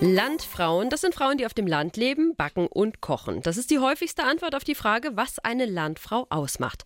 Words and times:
Landfrauen, 0.00 0.90
das 0.90 1.02
sind 1.02 1.14
Frauen, 1.14 1.38
die 1.38 1.46
auf 1.46 1.54
dem 1.54 1.68
Land 1.68 1.96
leben, 1.96 2.34
backen 2.36 2.66
und 2.66 3.00
kochen. 3.00 3.40
Das 3.42 3.56
ist 3.56 3.70
die 3.70 3.78
häufigste 3.78 4.24
Antwort 4.24 4.54
auf 4.54 4.64
die 4.64 4.74
Frage, 4.74 5.12
was 5.14 5.38
eine 5.38 5.66
Landfrau 5.66 6.26
ausmacht. 6.30 6.82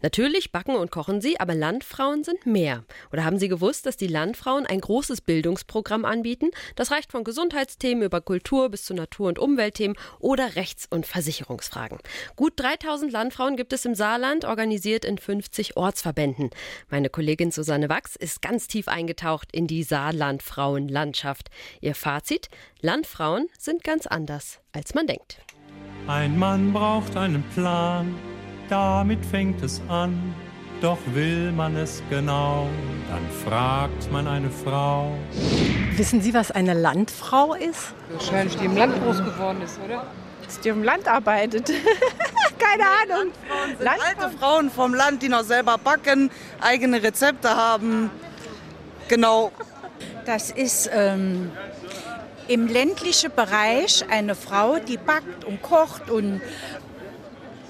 Natürlich 0.00 0.52
backen 0.52 0.76
und 0.76 0.92
kochen 0.92 1.20
sie, 1.20 1.40
aber 1.40 1.54
Landfrauen 1.54 2.22
sind 2.22 2.46
mehr. 2.46 2.84
Oder 3.12 3.24
haben 3.24 3.38
Sie 3.38 3.48
gewusst, 3.48 3.84
dass 3.84 3.96
die 3.96 4.06
Landfrauen 4.06 4.64
ein 4.64 4.80
großes 4.80 5.22
Bildungsprogramm 5.22 6.04
anbieten? 6.04 6.50
Das 6.76 6.92
reicht 6.92 7.10
von 7.10 7.24
Gesundheitsthemen 7.24 8.04
über 8.04 8.20
Kultur 8.20 8.70
bis 8.70 8.84
zu 8.84 8.94
Natur- 8.94 9.28
und 9.28 9.40
Umweltthemen 9.40 9.96
oder 10.20 10.54
Rechts- 10.54 10.86
und 10.88 11.04
Versicherungsfragen. 11.04 11.98
Gut 12.36 12.52
3000 12.56 13.10
Landfrauen 13.12 13.56
gibt 13.56 13.72
es 13.72 13.84
im 13.84 13.96
Saarland, 13.96 14.44
organisiert 14.44 15.04
in 15.04 15.18
50 15.18 15.76
Ortsverbänden. 15.76 16.50
Meine 16.88 17.10
Kollegin 17.10 17.50
Susanne 17.50 17.88
Wachs 17.88 18.14
ist 18.14 18.40
ganz 18.40 18.68
tief 18.68 18.86
eingetaucht 18.86 19.48
in 19.52 19.66
die 19.66 19.82
Saarlandfrauenlandschaft. 19.82 21.50
Ihr 21.80 21.96
Fazit? 21.96 22.48
Landfrauen 22.80 23.48
sind 23.58 23.84
ganz 23.84 24.06
anders, 24.06 24.60
als 24.72 24.94
man 24.94 25.06
denkt. 25.06 25.38
Ein 26.06 26.38
Mann 26.38 26.72
braucht 26.72 27.16
einen 27.16 27.42
Plan, 27.54 28.14
damit 28.68 29.24
fängt 29.24 29.62
es 29.62 29.80
an. 29.88 30.34
Doch 30.80 30.98
will 31.14 31.52
man 31.52 31.76
es 31.76 32.02
genau, 32.10 32.66
dann 33.08 33.30
fragt 33.44 34.10
man 34.10 34.26
eine 34.26 34.50
Frau. 34.50 35.16
Wissen 35.96 36.20
Sie, 36.20 36.34
was 36.34 36.50
eine 36.50 36.74
Landfrau 36.74 37.54
ist? 37.54 37.94
Wahrscheinlich, 38.10 38.56
die 38.56 38.64
im 38.64 38.76
Land 38.76 39.00
groß 39.00 39.18
geworden 39.18 39.62
ist, 39.62 39.78
oder? 39.84 40.04
Die 40.64 40.68
im 40.68 40.82
Land 40.82 41.06
arbeitet. 41.06 41.68
Keine 42.58 42.82
Ahnung. 42.82 43.32
Landfrauen 43.78 44.08
sind 44.08 44.22
alte 44.22 44.38
Frauen 44.38 44.70
vom 44.70 44.94
Land, 44.94 45.22
die 45.22 45.28
noch 45.28 45.44
selber 45.44 45.78
backen, 45.78 46.30
eigene 46.60 47.02
Rezepte 47.02 47.50
haben. 47.50 48.10
Genau. 49.08 49.52
Das 50.26 50.50
ist 50.50 50.90
ähm, 50.92 51.50
im 52.52 52.66
ländlichen 52.66 53.30
Bereich 53.34 54.04
eine 54.10 54.34
Frau, 54.34 54.76
die 54.78 54.98
backt 54.98 55.44
und 55.44 55.62
kocht 55.62 56.10
und 56.10 56.42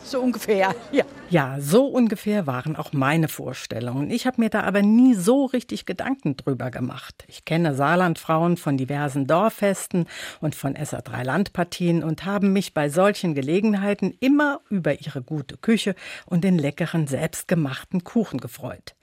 so 0.05 0.21
ungefähr. 0.21 0.75
Ja. 0.93 1.05
Ja, 1.31 1.57
so 1.61 1.87
ungefähr 1.87 2.47
waren 2.47 2.77
auch 2.77 2.93
meine 2.93 3.27
Vorstellungen. 3.27 4.11
Ich 4.11 4.27
habe 4.27 4.43
mir 4.43 4.51
da 4.51 4.65
aber 4.65 4.83
nie 4.83 5.15
so 5.15 5.47
richtig 5.47 5.87
Gedanken 5.87 6.37
drüber 6.37 6.71
gemacht. 6.71 7.25
Ich 7.27 7.47
kenne 7.47 7.75
Saarlandfrauen 7.75 8.59
von 8.59 8.77
diversen 8.77 9.27
Dorffesten 9.27 10.05
und 10.43 10.55
von 10.55 10.75
SA3 10.75 11.25
Landpartien 11.25 12.05
und 12.05 12.27
habe 12.27 12.49
mich 12.49 12.75
bei 12.75 12.91
solchen 12.91 13.35
Gelegenheiten 13.35 14.15
immer 14.21 14.61
über 14.69 15.01
ihre 15.01 15.23
gute 15.23 15.57
Küche 15.57 15.95
und 16.27 16.45
den 16.45 16.59
leckeren 16.59 17.07
selbstgemachten 17.07 18.05
Kuchen 18.05 18.39
gefreut. 18.39 18.95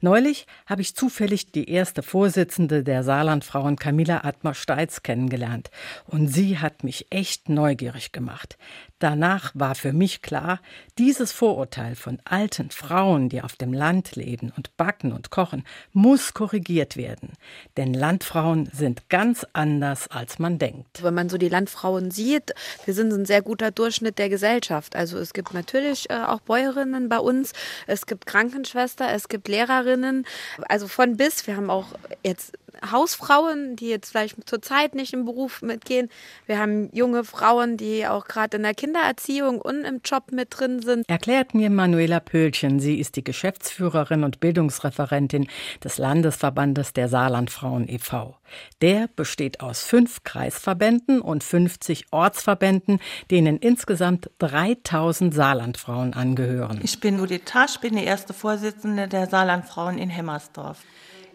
Neulich 0.00 0.46
habe 0.66 0.82
ich 0.82 0.94
zufällig 0.94 1.52
die 1.52 1.68
erste 1.70 2.02
Vorsitzende 2.02 2.82
der 2.82 3.02
Saarlandfrauen 3.02 3.76
Camilla 3.76 4.24
Atmer-Steitz 4.24 5.02
kennengelernt 5.02 5.70
und 6.06 6.28
sie 6.28 6.58
hat 6.58 6.84
mich 6.84 7.06
echt 7.10 7.48
neugierig 7.48 8.12
gemacht. 8.12 8.56
Danach 9.04 9.50
war 9.54 9.74
für 9.74 9.92
mich 9.92 10.22
klar, 10.22 10.60
dieses 10.96 11.30
Vorurteil 11.30 11.94
von 11.94 12.20
alten 12.24 12.70
Frauen, 12.70 13.28
die 13.28 13.42
auf 13.42 13.54
dem 13.54 13.74
Land 13.74 14.16
leben 14.16 14.50
und 14.56 14.74
backen 14.78 15.12
und 15.12 15.30
kochen, 15.30 15.64
muss 15.92 16.32
korrigiert 16.32 16.96
werden. 16.96 17.32
Denn 17.76 17.92
Landfrauen 17.92 18.70
sind 18.72 19.10
ganz 19.10 19.46
anders, 19.52 20.08
als 20.08 20.38
man 20.38 20.58
denkt. 20.58 21.02
Wenn 21.02 21.12
man 21.12 21.28
so 21.28 21.36
die 21.36 21.50
Landfrauen 21.50 22.10
sieht, 22.12 22.54
wir 22.86 22.94
sind 22.94 23.12
ein 23.12 23.26
sehr 23.26 23.42
guter 23.42 23.70
Durchschnitt 23.70 24.18
der 24.18 24.30
Gesellschaft. 24.30 24.96
Also 24.96 25.18
es 25.18 25.34
gibt 25.34 25.52
natürlich 25.52 26.08
äh, 26.08 26.14
auch 26.14 26.40
Bäuerinnen 26.40 27.10
bei 27.10 27.18
uns, 27.18 27.52
es 27.86 28.06
gibt 28.06 28.24
Krankenschwester, 28.24 29.10
es 29.12 29.28
gibt 29.28 29.43
Lehrerinnen, 29.48 30.26
also 30.68 30.88
von 30.88 31.16
bis. 31.16 31.46
Wir 31.46 31.56
haben 31.56 31.70
auch 31.70 31.88
jetzt 32.24 32.52
Hausfrauen, 32.90 33.76
die 33.76 33.88
jetzt 33.88 34.10
vielleicht 34.10 34.48
zurzeit 34.48 34.94
nicht 34.94 35.12
im 35.12 35.24
Beruf 35.24 35.62
mitgehen. 35.62 36.08
Wir 36.46 36.58
haben 36.58 36.90
junge 36.92 37.24
Frauen, 37.24 37.76
die 37.76 38.06
auch 38.06 38.26
gerade 38.26 38.56
in 38.56 38.62
der 38.62 38.74
Kindererziehung 38.74 39.60
und 39.60 39.84
im 39.84 40.00
Job 40.04 40.32
mit 40.32 40.48
drin 40.50 40.80
sind. 40.82 41.08
Erklärt 41.08 41.54
mir 41.54 41.70
Manuela 41.70 42.20
Pöhlchen. 42.20 42.80
Sie 42.80 42.98
ist 42.98 43.16
die 43.16 43.24
Geschäftsführerin 43.24 44.24
und 44.24 44.40
Bildungsreferentin 44.40 45.48
des 45.82 45.98
Landesverbandes 45.98 46.92
der 46.92 47.08
Saarlandfrauen 47.08 47.88
e.V. 47.88 48.36
Der 48.80 49.08
besteht 49.14 49.60
aus 49.60 49.84
fünf 49.84 50.22
Kreisverbänden 50.24 51.20
und 51.20 51.42
50 51.42 52.06
Ortsverbänden, 52.10 53.00
denen 53.30 53.58
insgesamt 53.58 54.30
3000 54.38 55.34
Saarlandfrauen 55.34 56.14
angehören. 56.14 56.80
Ich 56.82 57.00
bin 57.00 57.20
Udi 57.20 57.40
Tasch, 57.40 57.78
bin 57.80 57.96
die 57.96 58.04
erste 58.04 58.32
Vorsitzende 58.32 59.08
der 59.08 59.28
Saarlandfrauen 59.28 59.98
in 59.98 60.10
Hemmersdorf. 60.10 60.78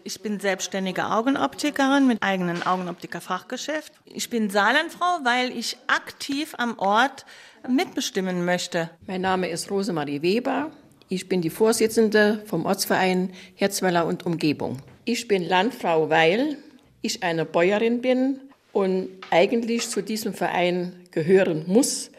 Ich 0.04 0.22
bin 0.22 0.40
selbstständige 0.40 1.06
Augenoptikerin 1.06 2.06
mit 2.06 2.22
eigenen 2.22 2.66
Augenoptiker-Fachgeschäft. 2.66 3.92
Ich 4.04 4.30
bin 4.30 4.48
Saarlandfrau, 4.48 5.20
weil 5.24 5.56
ich 5.56 5.76
aktiv 5.86 6.54
am 6.58 6.78
Ort 6.78 7.26
mitbestimmen 7.68 8.44
möchte. 8.44 8.90
Mein 9.06 9.20
Name 9.20 9.48
ist 9.48 9.70
Rosemarie 9.70 10.22
Weber. 10.22 10.70
Ich 11.08 11.28
bin 11.28 11.42
die 11.42 11.50
Vorsitzende 11.50 12.42
vom 12.46 12.66
Ortsverein 12.66 13.32
Herzweiler 13.56 14.06
und 14.06 14.24
Umgebung. 14.24 14.78
Ich 15.04 15.28
bin 15.28 15.42
Landfrau, 15.42 16.08
weil 16.08 16.56
ich 17.02 17.22
eine 17.22 17.44
Bäuerin 17.44 18.00
bin 18.00 18.40
und 18.72 19.08
eigentlich 19.30 19.88
zu 19.88 20.02
diesem 20.02 20.32
Verein 20.32 21.04
gehören 21.10 21.64
muss. 21.66 22.10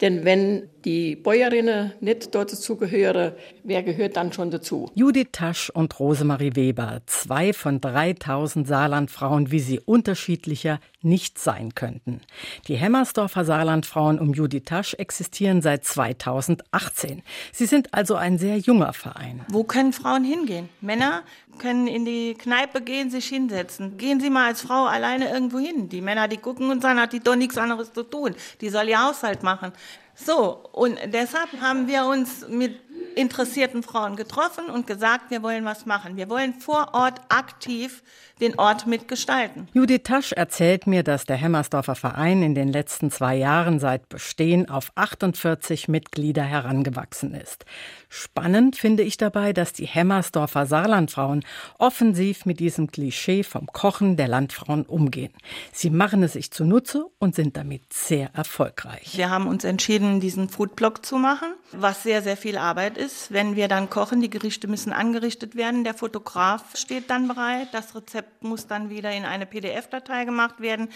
Denn 0.00 0.24
wenn 0.24 0.68
die 0.86 1.16
Bäuerinnen 1.16 1.92
nicht 2.00 2.32
dort 2.34 2.52
dazugehören, 2.52 3.32
wer 3.64 3.82
gehört 3.82 4.16
dann 4.16 4.32
schon 4.32 4.52
dazu? 4.52 4.88
Judith 4.94 5.30
Tasch 5.32 5.68
und 5.68 5.98
Rosemarie 5.98 6.54
Weber, 6.54 7.02
zwei 7.06 7.52
von 7.52 7.80
3000 7.80 8.68
Saarlandfrauen, 8.68 9.50
wie 9.50 9.58
sie 9.58 9.80
unterschiedlicher 9.80 10.78
nicht 11.02 11.40
sein 11.40 11.74
könnten. 11.74 12.20
Die 12.68 12.76
Hemmersdorfer 12.76 13.44
Saarlandfrauen 13.44 14.20
um 14.20 14.32
Judith 14.32 14.62
Tasch 14.64 14.94
existieren 14.94 15.60
seit 15.60 15.84
2018. 15.84 17.22
Sie 17.52 17.66
sind 17.66 17.92
also 17.92 18.14
ein 18.14 18.38
sehr 18.38 18.58
junger 18.58 18.92
Verein. 18.92 19.44
Wo 19.48 19.64
können 19.64 19.92
Frauen 19.92 20.22
hingehen? 20.22 20.68
Männer 20.80 21.24
können 21.58 21.88
in 21.88 22.04
die 22.04 22.34
Kneipe 22.34 22.80
gehen, 22.80 23.10
sich 23.10 23.26
hinsetzen. 23.26 23.96
Gehen 23.96 24.20
Sie 24.20 24.30
mal 24.30 24.46
als 24.48 24.62
Frau 24.62 24.84
alleine 24.84 25.30
irgendwo 25.30 25.58
hin. 25.58 25.88
Die 25.88 26.00
Männer, 26.00 26.28
die 26.28 26.36
gucken 26.36 26.70
und 26.70 26.82
sagen, 26.82 27.00
hat 27.00 27.12
die 27.12 27.20
doch 27.20 27.34
nichts 27.34 27.58
anderes 27.58 27.92
zu 27.92 28.04
tun. 28.04 28.36
Die 28.60 28.68
soll 28.68 28.88
ihr 28.88 29.02
Haushalt 29.02 29.42
machen. 29.42 29.72
So, 30.18 30.64
und 30.72 30.98
deshalb 31.12 31.60
haben 31.60 31.88
wir 31.88 32.06
uns 32.06 32.48
mit 32.48 32.80
interessierten 33.16 33.82
Frauen 33.82 34.16
getroffen 34.16 34.66
und 34.66 34.86
gesagt, 34.86 35.30
wir 35.30 35.42
wollen 35.42 35.64
was 35.64 35.84
machen. 35.84 36.16
Wir 36.16 36.28
wollen 36.30 36.54
vor 36.54 36.94
Ort 36.94 37.20
aktiv 37.28 38.02
den 38.40 38.58
Ort 38.58 38.86
mitgestalten. 38.86 39.68
Judith 39.72 40.02
Tasch 40.04 40.32
erzählt 40.32 40.86
mir, 40.86 41.02
dass 41.02 41.24
der 41.24 41.36
Hemmersdorfer 41.36 41.94
Verein 41.94 42.42
in 42.42 42.54
den 42.54 42.68
letzten 42.68 43.10
zwei 43.10 43.36
Jahren 43.36 43.80
seit 43.80 44.08
Bestehen 44.08 44.68
auf 44.68 44.92
48 44.94 45.88
Mitglieder 45.88 46.42
herangewachsen 46.42 47.34
ist. 47.34 47.64
Spannend 48.08 48.76
finde 48.76 49.02
ich 49.02 49.16
dabei, 49.16 49.52
dass 49.52 49.72
die 49.72 49.86
Hemmersdorfer 49.86 50.66
Saarlandfrauen 50.66 51.44
offensiv 51.78 52.44
mit 52.44 52.60
diesem 52.60 52.90
Klischee 52.90 53.42
vom 53.42 53.66
Kochen 53.66 54.16
der 54.16 54.28
Landfrauen 54.28 54.84
umgehen. 54.84 55.32
Sie 55.72 55.90
machen 55.90 56.22
es 56.22 56.34
sich 56.34 56.50
zunutze 56.50 57.06
und 57.18 57.34
sind 57.34 57.56
damit 57.56 57.92
sehr 57.92 58.30
erfolgreich. 58.34 59.16
Wir 59.16 59.30
haben 59.30 59.46
uns 59.46 59.64
entschieden, 59.64 60.20
diesen 60.20 60.48
Foodblog 60.48 61.04
zu 61.04 61.16
machen, 61.16 61.48
was 61.72 62.02
sehr, 62.02 62.22
sehr 62.22 62.36
viel 62.36 62.58
Arbeit 62.58 62.98
ist. 62.98 63.32
Wenn 63.32 63.56
wir 63.56 63.68
dann 63.68 63.90
kochen, 63.90 64.20
die 64.20 64.30
Gerichte 64.30 64.68
müssen 64.68 64.92
angerichtet 64.92 65.56
werden, 65.56 65.84
der 65.84 65.94
Fotograf 65.94 66.76
steht 66.76 67.10
dann 67.10 67.28
bereit, 67.28 67.68
das 67.72 67.94
Rezept 67.94 68.25
muss 68.40 68.66
dann 68.66 68.90
wieder 68.90 69.12
in 69.12 69.24
eine 69.24 69.46
PDF-Datei 69.46 70.24
gemacht 70.24 70.60
werden. 70.60 70.88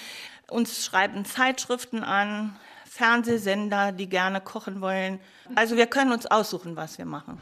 Uns 0.48 0.84
schreiben 0.84 1.24
Zeitschriften 1.24 2.02
an, 2.02 2.56
Fernsehsender, 2.86 3.92
die 3.92 4.08
gerne 4.08 4.40
kochen 4.40 4.80
wollen. 4.80 5.20
Also 5.54 5.76
wir 5.76 5.86
können 5.86 6.12
uns 6.12 6.26
aussuchen, 6.26 6.76
was 6.76 6.98
wir 6.98 7.06
machen. 7.06 7.38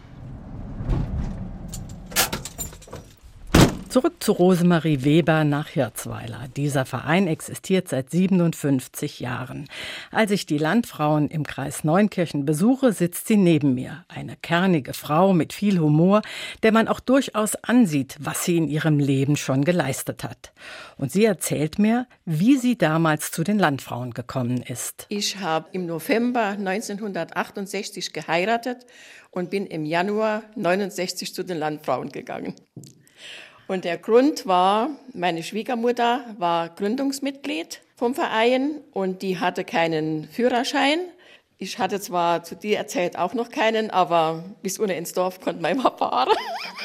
Zurück 3.89 4.23
zu 4.23 4.33
Rosemarie 4.33 5.03
Weber 5.03 5.45
nach 5.45 5.69
Hirzweiler. 5.69 6.47
Dieser 6.57 6.85
Verein 6.85 7.27
existiert 7.27 7.89
seit 7.89 8.11
57 8.11 9.19
Jahren. 9.19 9.67
Als 10.11 10.31
ich 10.31 10.45
die 10.45 10.59
Landfrauen 10.59 11.29
im 11.29 11.45
Kreis 11.45 11.85
Neunkirchen 11.85 12.45
besuche, 12.45 12.93
sitzt 12.93 13.27
sie 13.29 13.39
neben 13.39 13.73
mir. 13.73 14.05
Eine 14.09 14.37
kernige 14.37 14.93
Frau 14.93 15.33
mit 15.33 15.55
viel 15.55 15.79
Humor, 15.79 16.21
der 16.63 16.73
man 16.73 16.87
auch 16.87 17.01
durchaus 17.01 17.55
ansieht, 17.55 18.17
was 18.21 18.45
sie 18.45 18.59
in 18.59 18.69
ihrem 18.69 18.99
Leben 18.99 19.37
schon 19.37 19.65
geleistet 19.65 20.23
hat. 20.23 20.53
Und 20.99 21.11
sie 21.11 21.25
erzählt 21.25 21.79
mir, 21.79 22.07
wie 22.27 22.59
sie 22.59 22.77
damals 22.77 23.31
zu 23.31 23.43
den 23.43 23.59
Landfrauen 23.59 24.13
gekommen 24.13 24.61
ist. 24.61 25.07
Ich 25.09 25.39
habe 25.39 25.71
im 25.73 25.87
November 25.87 26.49
1968 26.49 28.13
geheiratet 28.13 28.85
und 29.31 29.49
bin 29.49 29.67
im 29.67 29.87
Januar 29.87 30.43
69 30.57 31.35
zu 31.35 31.43
den 31.43 31.57
Landfrauen 31.57 32.11
gegangen. 32.11 32.55
Und 33.69 33.85
der 33.85 33.99
Grund 33.99 34.47
war, 34.47 34.89
meine 35.13 35.43
Schwiegermutter 35.43 36.25
war 36.39 36.71
Gründungsmitglied 36.71 37.83
vom 37.97 38.15
Verein 38.15 38.81
und 38.93 39.21
die 39.21 39.39
hatte 39.39 39.63
keinen 39.63 40.27
Führerschein. 40.29 41.01
Ich 41.59 41.79
hatte 41.79 42.01
zwar 42.01 42.43
zu 42.45 42.57
dir 42.57 42.79
erzählt 42.79 43.19
auch 43.19 43.35
noch 43.35 43.51
keinen, 43.51 43.91
aber 43.91 44.43
bis 44.63 44.81
ohne 44.81 44.97
ins 44.97 45.13
Dorf 45.13 45.43
konnte 45.43 45.61
man 45.61 45.73
immer 45.73 45.91
fahren. 45.91 46.35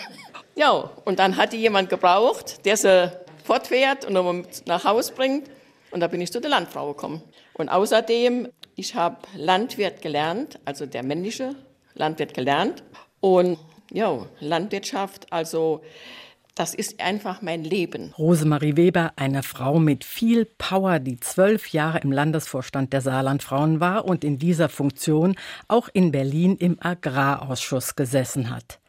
ja, 0.56 0.72
und 1.06 1.20
dann 1.20 1.38
hat 1.38 1.54
die 1.54 1.58
jemand 1.58 1.90
gebraucht, 1.90 2.66
der 2.66 2.76
sie 2.76 3.12
fortfährt 3.46 4.04
und 4.04 4.68
nach 4.68 4.84
Hause 4.84 5.14
bringt. 5.14 5.50
Und 5.92 6.02
da 6.02 6.08
bin 6.08 6.20
ich 6.20 6.34
zu 6.34 6.42
der 6.42 6.50
Landfrau 6.50 6.90
gekommen. 6.90 7.24
Und 7.54 7.70
außerdem, 7.70 8.50
ich 8.76 8.94
habe 8.96 9.20
Landwirt 9.38 10.02
gelernt, 10.02 10.60
also 10.66 10.86
der 10.86 11.04
männliche 11.04 11.56
Landwirt 11.94 12.34
gelernt. 12.34 12.84
Und 13.22 13.58
ja, 13.92 14.26
Landwirtschaft, 14.42 15.32
also 15.32 15.82
das 16.56 16.74
ist 16.74 17.00
einfach 17.00 17.42
mein 17.42 17.64
Leben. 17.64 18.14
Rosemarie 18.18 18.78
Weber, 18.78 19.14
eine 19.16 19.44
Frau 19.44 19.80
mit 19.80 20.04
viel 20.04 20.46
Power, 20.46 21.00
die 21.00 21.20
zwölf 21.20 21.70
Jahre 21.70 22.00
im 22.00 22.12
Landesvorstand 22.12 22.94
der 22.94 23.02
Saarlandfrauen 23.02 23.80
war 23.80 24.06
und 24.06 24.24
in 24.24 24.38
dieser 24.38 24.70
Funktion 24.70 25.36
auch 25.68 25.90
in 25.94 26.12
Berlin 26.12 26.56
im 26.58 26.78
Agrarausschuss 26.80 27.96
gesessen 27.96 28.50
hat. 28.50 28.80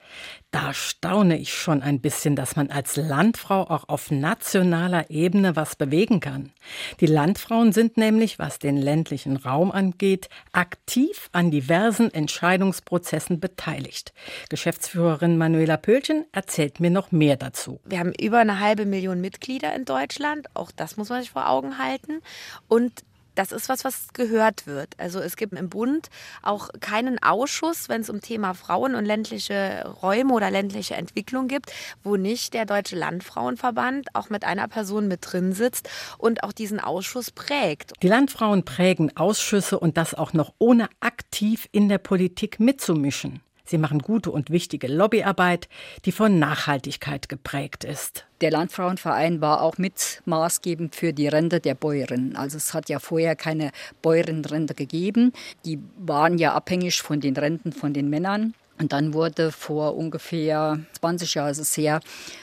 Da 0.50 0.72
staune 0.72 1.36
ich 1.36 1.52
schon 1.52 1.82
ein 1.82 2.00
bisschen, 2.00 2.36
dass 2.36 2.54
man 2.54 2.70
als 2.70 2.94
Landfrau 2.94 3.62
auch 3.62 3.88
auf 3.88 4.12
nationaler 4.12 5.10
Ebene 5.10 5.56
was 5.56 5.74
bewegen 5.74 6.20
kann. 6.20 6.52
Die 7.00 7.06
Landfrauen 7.06 7.72
sind 7.72 7.96
nämlich, 7.96 8.38
was 8.38 8.60
den 8.60 8.76
ländlichen 8.76 9.36
Raum 9.36 9.72
angeht, 9.72 10.28
aktiv 10.52 11.28
an 11.32 11.50
diversen 11.50 12.14
Entscheidungsprozessen 12.14 13.40
beteiligt. 13.40 14.12
Geschäftsführerin 14.48 15.38
Manuela 15.38 15.76
Pölchen 15.76 16.24
erzählt 16.30 16.78
mir 16.78 16.90
noch 16.90 17.10
mehr 17.10 17.36
dazu. 17.36 17.80
Wir 17.84 17.98
haben 17.98 18.12
über 18.20 18.38
eine 18.38 18.60
halbe 18.60 18.86
Million 18.86 19.20
Mitglieder 19.20 19.74
in 19.74 19.84
Deutschland. 19.84 20.46
Auch 20.54 20.70
das 20.70 20.96
muss 20.96 21.08
man 21.08 21.20
sich 21.20 21.32
vor 21.32 21.48
Augen 21.48 21.78
halten. 21.78 22.20
Und 22.68 23.02
das 23.34 23.52
ist 23.52 23.68
was, 23.68 23.84
was 23.84 24.08
gehört 24.12 24.66
wird. 24.66 24.94
Also 24.98 25.20
es 25.20 25.36
gibt 25.36 25.52
im 25.54 25.68
Bund 25.68 26.08
auch 26.42 26.68
keinen 26.80 27.22
Ausschuss, 27.22 27.88
wenn 27.88 28.00
es 28.00 28.10
um 28.10 28.20
Thema 28.20 28.54
Frauen 28.54 28.94
und 28.94 29.04
ländliche 29.04 29.94
Räume 30.02 30.32
oder 30.32 30.50
ländliche 30.50 30.94
Entwicklung 30.94 31.48
gibt, 31.48 31.72
wo 32.02 32.16
nicht 32.16 32.54
der 32.54 32.66
Deutsche 32.66 32.96
Landfrauenverband 32.96 34.14
auch 34.14 34.30
mit 34.30 34.44
einer 34.44 34.68
Person 34.68 35.08
mit 35.08 35.20
drin 35.22 35.52
sitzt 35.52 35.88
und 36.18 36.42
auch 36.42 36.52
diesen 36.52 36.80
Ausschuss 36.80 37.30
prägt. 37.30 37.92
Die 38.02 38.08
Landfrauen 38.08 38.64
prägen 38.64 39.16
Ausschüsse 39.16 39.78
und 39.78 39.96
das 39.96 40.14
auch 40.14 40.32
noch 40.32 40.52
ohne 40.58 40.88
aktiv 41.00 41.68
in 41.72 41.88
der 41.88 41.98
Politik 41.98 42.60
mitzumischen. 42.60 43.40
Sie 43.66 43.78
machen 43.78 44.00
gute 44.00 44.30
und 44.30 44.50
wichtige 44.50 44.88
Lobbyarbeit, 44.88 45.68
die 46.04 46.12
von 46.12 46.38
Nachhaltigkeit 46.38 47.30
geprägt 47.30 47.84
ist. 47.84 48.26
Der 48.42 48.50
Landfrauenverein 48.50 49.40
war 49.40 49.62
auch 49.62 49.78
mit 49.78 50.20
maßgebend 50.26 50.94
für 50.94 51.14
die 51.14 51.28
Rente 51.28 51.60
der 51.60 51.74
Bäuerinnen. 51.74 52.36
Also 52.36 52.58
es 52.58 52.74
hat 52.74 52.90
ja 52.90 52.98
vorher 52.98 53.36
keine 53.36 53.70
Bäuerinnenrente 54.02 54.74
gegeben. 54.74 55.32
Die 55.64 55.78
waren 55.96 56.36
ja 56.36 56.52
abhängig 56.52 57.00
von 57.00 57.20
den 57.20 57.36
Renten 57.36 57.72
von 57.72 57.94
den 57.94 58.10
Männern. 58.10 58.54
Und 58.78 58.92
dann 58.92 59.14
wurde 59.14 59.52
vor 59.52 59.96
ungefähr 59.96 60.80
20 61.00 61.34
Jahren, 61.34 61.50
ist 61.50 61.58
es 61.58 61.76
her, 61.76 62.00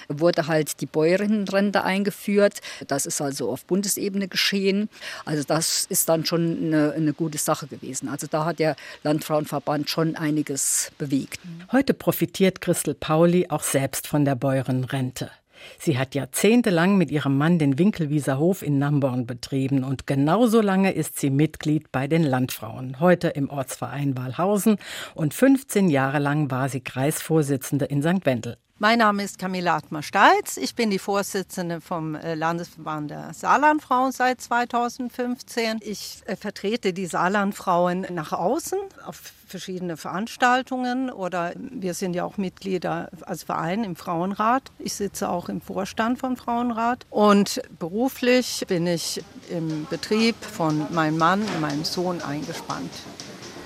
wurde 0.07 0.47
halt 0.47 0.79
die 0.79 0.85
Bäuerinnenrente 0.85 1.83
eingeführt. 1.83 2.61
Das 2.87 3.05
ist 3.05 3.21
also 3.21 3.51
auf 3.51 3.65
Bundesebene 3.65 4.27
geschehen. 4.27 4.89
Also 5.25 5.43
das 5.43 5.85
ist 5.89 6.07
dann 6.07 6.25
schon 6.25 6.57
eine, 6.57 6.93
eine 6.93 7.13
gute 7.13 7.37
Sache 7.37 7.67
gewesen. 7.67 8.07
Also 8.07 8.27
da 8.27 8.45
hat 8.45 8.59
der 8.59 8.75
Landfrauenverband 9.03 9.89
schon 9.89 10.15
einiges 10.15 10.91
bewegt. 10.97 11.39
Heute 11.71 11.93
profitiert 11.93 12.61
Christel 12.61 12.93
Pauli 12.93 13.47
auch 13.49 13.63
selbst 13.63 14.07
von 14.07 14.23
der 14.23 14.35
Bäuerinnenrente. 14.35 15.31
Sie 15.79 15.97
hat 15.97 16.15
jahrzehntelang 16.15 16.97
mit 16.97 17.11
ihrem 17.11 17.37
Mann 17.37 17.59
den 17.59 17.77
Winkelwieser 17.77 18.37
Hof 18.39 18.61
in 18.61 18.79
Namborn 18.79 19.25
betrieben 19.25 19.83
und 19.83 20.07
genauso 20.07 20.61
lange 20.61 20.91
ist 20.91 21.19
sie 21.19 21.29
Mitglied 21.29 21.91
bei 21.91 22.07
den 22.07 22.23
Landfrauen, 22.23 22.99
heute 22.99 23.29
im 23.29 23.49
Ortsverein 23.49 24.17
Walhausen 24.17 24.77
und 25.15 25.33
15 25.33 25.89
Jahre 25.89 26.19
lang 26.19 26.51
war 26.51 26.69
sie 26.69 26.81
Kreisvorsitzende 26.81 27.85
in 27.85 28.01
St. 28.01 28.25
Wendel. 28.25 28.57
Mein 28.81 28.97
Name 28.97 29.21
ist 29.21 29.37
Camilla 29.37 29.75
Atmer-Stalz. 29.75 30.57
Ich 30.57 30.73
bin 30.73 30.89
die 30.89 30.97
Vorsitzende 30.97 31.81
vom 31.81 32.15
äh, 32.15 32.33
Landesverband 32.33 33.11
der 33.11 33.31
Saarlandfrauen 33.31 34.11
seit 34.11 34.41
2015. 34.41 35.77
Ich 35.81 36.23
äh, 36.25 36.35
vertrete 36.35 36.91
die 36.91 37.05
Saarlandfrauen 37.05 38.07
nach 38.09 38.31
außen 38.31 38.79
auf 39.05 39.21
verschiedene 39.45 39.97
Veranstaltungen 39.97 41.11
oder 41.11 41.53
wir 41.55 41.93
sind 41.93 42.15
ja 42.15 42.23
auch 42.23 42.37
Mitglieder 42.37 43.11
als 43.21 43.43
Verein 43.43 43.83
im 43.83 43.95
Frauenrat. 43.95 44.71
Ich 44.79 44.93
sitze 44.93 45.29
auch 45.29 45.47
im 45.47 45.61
Vorstand 45.61 46.17
vom 46.17 46.35
Frauenrat 46.35 47.05
und 47.11 47.61
beruflich 47.77 48.65
bin 48.67 48.87
ich 48.87 49.23
im 49.51 49.85
Betrieb 49.91 50.43
von 50.43 50.91
meinem 50.91 51.19
Mann 51.19 51.43
und 51.43 51.61
meinem 51.61 51.83
Sohn 51.83 52.19
eingespannt. 52.19 52.89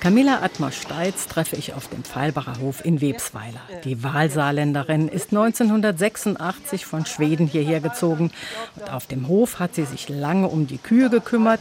Camilla 0.06 0.40
Atmer-Steitz 0.40 1.26
treffe 1.26 1.56
ich 1.56 1.74
auf 1.74 1.88
dem 1.88 2.04
Pfeilbacher 2.04 2.60
Hof 2.60 2.84
in 2.84 3.00
Websweiler. 3.00 3.58
Die 3.82 4.04
Wahlsaarländerin 4.04 5.08
ist 5.08 5.32
1986 5.32 6.86
von 6.86 7.06
Schweden 7.06 7.48
hierher 7.48 7.80
gezogen 7.80 8.30
und 8.76 8.92
auf 8.92 9.08
dem 9.08 9.26
Hof 9.26 9.58
hat 9.58 9.74
sie 9.74 9.84
sich 9.84 10.08
lange 10.08 10.46
um 10.46 10.68
die 10.68 10.78
Kühe 10.78 11.10
gekümmert. 11.10 11.58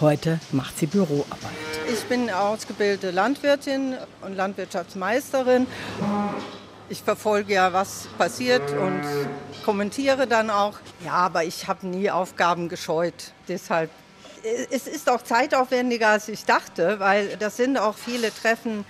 Heute 0.00 0.38
macht 0.52 0.78
sie 0.78 0.86
Büroarbeit. 0.86 1.50
Ich 1.92 2.04
bin 2.04 2.30
ausgebildete 2.30 3.10
Landwirtin 3.10 3.96
und 4.24 4.36
Landwirtschaftsmeisterin. 4.36 5.66
Ich 6.88 7.02
verfolge 7.02 7.54
ja, 7.54 7.72
was 7.72 8.06
passiert 8.16 8.62
und 8.70 9.02
kommentiere 9.64 10.28
dann 10.28 10.50
auch. 10.50 10.74
Ja, 11.04 11.14
aber 11.14 11.42
ich 11.42 11.66
habe 11.66 11.84
nie 11.88 12.12
Aufgaben 12.12 12.68
gescheut. 12.68 13.32
Deshalb 13.48 13.90
es 14.70 14.86
ist 14.86 15.08
auch 15.10 15.22
zeitaufwendiger, 15.22 16.08
als 16.08 16.28
ich 16.28 16.44
dachte, 16.44 17.00
weil 17.00 17.36
das 17.36 17.56
sind 17.56 17.78
auch 17.78 17.94
viele 17.94 18.32
Treffen 18.34 18.84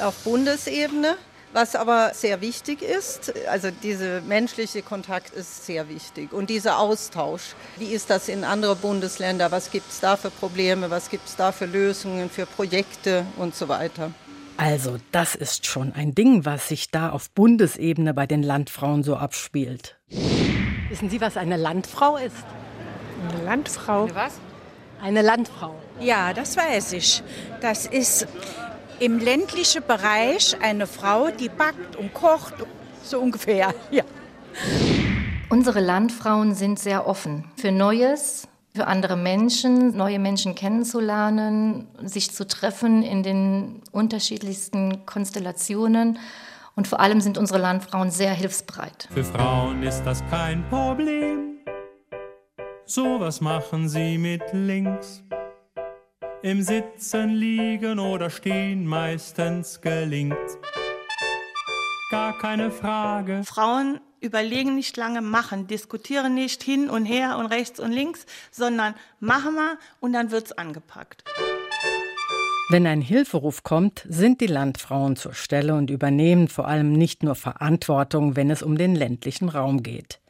auf 0.00 0.14
Bundesebene, 0.24 1.16
was 1.52 1.76
aber 1.76 2.12
sehr 2.14 2.40
wichtig 2.40 2.82
ist. 2.82 3.32
Also 3.48 3.70
dieser 3.70 4.20
menschliche 4.22 4.82
Kontakt 4.82 5.34
ist 5.34 5.66
sehr 5.66 5.88
wichtig 5.88 6.32
und 6.32 6.50
dieser 6.50 6.78
Austausch. 6.78 7.54
Wie 7.76 7.92
ist 7.92 8.10
das 8.10 8.28
in 8.28 8.44
anderen 8.44 8.78
Bundesländern? 8.78 9.52
Was 9.52 9.70
gibt 9.70 9.90
es 9.90 10.00
da 10.00 10.16
für 10.16 10.30
Probleme? 10.30 10.90
Was 10.90 11.10
gibt 11.10 11.28
es 11.28 11.36
da 11.36 11.52
für 11.52 11.66
Lösungen, 11.66 12.30
für 12.30 12.46
Projekte 12.46 13.26
und 13.36 13.54
so 13.54 13.68
weiter? 13.68 14.12
Also 14.56 14.98
das 15.12 15.34
ist 15.34 15.66
schon 15.66 15.92
ein 15.92 16.14
Ding, 16.14 16.44
was 16.44 16.68
sich 16.68 16.90
da 16.90 17.10
auf 17.10 17.30
Bundesebene 17.30 18.14
bei 18.14 18.26
den 18.26 18.42
Landfrauen 18.42 19.02
so 19.02 19.16
abspielt. 19.16 19.96
Wissen 20.88 21.10
Sie, 21.10 21.20
was 21.20 21.36
eine 21.36 21.56
Landfrau 21.56 22.16
ist? 22.16 22.44
Eine 23.30 23.44
Landfrau? 23.44 24.04
Eine 24.04 24.14
was? 24.14 24.34
Eine 25.02 25.22
Landfrau. 25.22 25.74
Ja, 25.98 26.32
das 26.32 26.56
weiß 26.56 26.92
ich. 26.92 27.24
Das 27.60 27.86
ist 27.86 28.28
im 29.00 29.18
ländlichen 29.18 29.82
Bereich 29.84 30.56
eine 30.62 30.86
Frau, 30.86 31.28
die 31.30 31.48
backt 31.48 31.96
und 31.96 32.14
kocht, 32.14 32.54
so 33.02 33.18
ungefähr. 33.18 33.74
Ja. 33.90 34.04
Unsere 35.48 35.80
Landfrauen 35.80 36.54
sind 36.54 36.78
sehr 36.78 37.06
offen 37.06 37.44
für 37.56 37.72
Neues, 37.72 38.46
für 38.76 38.86
andere 38.86 39.16
Menschen, 39.16 39.96
neue 39.96 40.20
Menschen 40.20 40.54
kennenzulernen, 40.54 41.88
sich 42.04 42.30
zu 42.30 42.46
treffen 42.46 43.02
in 43.02 43.22
den 43.24 43.82
unterschiedlichsten 43.90 45.04
Konstellationen. 45.04 46.18
Und 46.76 46.86
vor 46.86 47.00
allem 47.00 47.20
sind 47.20 47.38
unsere 47.38 47.58
Landfrauen 47.58 48.10
sehr 48.10 48.32
hilfsbereit. 48.32 49.08
Für 49.12 49.24
Frauen 49.24 49.82
ist 49.82 50.04
das 50.04 50.22
kein 50.30 50.64
Problem. 50.68 51.41
Sowas 52.84 53.40
machen 53.40 53.88
sie 53.88 54.18
mit 54.18 54.42
links. 54.52 55.22
Im 56.42 56.62
Sitzen, 56.62 57.30
Liegen 57.30 58.00
oder 58.00 58.28
Stehen 58.28 58.84
meistens 58.86 59.80
gelingt. 59.80 60.36
Gar 62.10 62.36
keine 62.38 62.70
Frage. 62.70 63.42
Frauen 63.44 64.00
überlegen 64.20 64.74
nicht 64.74 64.96
lange, 64.96 65.22
machen, 65.22 65.68
diskutieren 65.68 66.34
nicht 66.34 66.62
hin 66.62 66.90
und 66.90 67.04
her 67.04 67.38
und 67.38 67.46
rechts 67.46 67.78
und 67.78 67.92
links, 67.92 68.26
sondern 68.50 68.94
machen 69.20 69.54
wir 69.54 69.78
und 70.00 70.12
dann 70.12 70.30
wird's 70.30 70.52
angepackt. 70.52 71.24
Wenn 72.68 72.86
ein 72.86 73.00
Hilferuf 73.00 73.62
kommt, 73.62 74.06
sind 74.08 74.40
die 74.40 74.46
Landfrauen 74.46 75.16
zur 75.16 75.34
Stelle 75.34 75.74
und 75.74 75.90
übernehmen 75.90 76.48
vor 76.48 76.66
allem 76.66 76.92
nicht 76.92 77.22
nur 77.22 77.34
Verantwortung, 77.34 78.34
wenn 78.34 78.50
es 78.50 78.62
um 78.62 78.76
den 78.76 78.94
ländlichen 78.94 79.48
Raum 79.48 79.82
geht. 79.82 80.21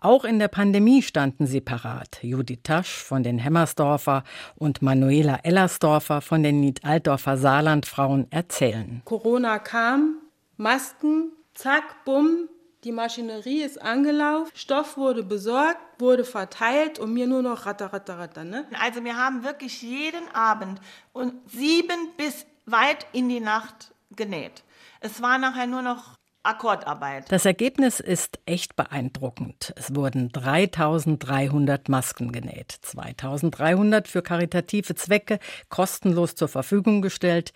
Auch 0.00 0.24
in 0.24 0.38
der 0.38 0.48
Pandemie 0.48 1.02
standen 1.02 1.46
sie 1.46 1.60
parat. 1.60 2.18
Judith 2.22 2.60
Tasch 2.62 3.02
von 3.02 3.22
den 3.22 3.38
Hemmersdorfer 3.38 4.24
und 4.56 4.82
Manuela 4.82 5.40
Ellersdorfer 5.42 6.20
von 6.20 6.42
den 6.42 6.60
Nied-Altdorfer 6.60 7.36
Saarlandfrauen 7.36 8.26
erzählen. 8.30 9.02
Corona 9.04 9.58
kam, 9.58 10.16
Masken, 10.56 11.32
zack, 11.54 12.04
bumm, 12.04 12.48
die 12.84 12.92
Maschinerie 12.92 13.62
ist 13.62 13.80
angelaufen, 13.80 14.52
Stoff 14.54 14.98
wurde 14.98 15.22
besorgt, 15.22 15.78
wurde 15.98 16.24
verteilt 16.24 16.98
und 16.98 17.14
mir 17.14 17.26
nur 17.26 17.40
noch 17.40 17.64
ratter, 17.64 17.92
ratter, 17.92 18.18
ratter. 18.18 18.44
Ne? 18.44 18.66
Also 18.78 19.02
wir 19.04 19.16
haben 19.16 19.42
wirklich 19.42 19.80
jeden 19.80 20.28
Abend 20.34 20.80
und 21.14 21.32
sieben 21.50 22.10
bis 22.18 22.44
weit 22.66 23.06
in 23.12 23.30
die 23.30 23.40
Nacht 23.40 23.94
genäht. 24.14 24.64
Es 25.00 25.22
war 25.22 25.38
nachher 25.38 25.66
nur 25.66 25.82
noch 25.82 26.14
Akkordarbeit. 26.44 27.32
Das 27.32 27.46
Ergebnis 27.46 28.00
ist 28.00 28.38
echt 28.44 28.76
beeindruckend. 28.76 29.72
Es 29.76 29.94
wurden 29.94 30.28
3300 30.30 31.88
Masken 31.88 32.32
genäht, 32.32 32.78
2300 32.82 34.06
für 34.06 34.22
karitative 34.22 34.94
Zwecke 34.94 35.38
kostenlos 35.70 36.34
zur 36.34 36.48
Verfügung 36.48 37.00
gestellt, 37.00 37.52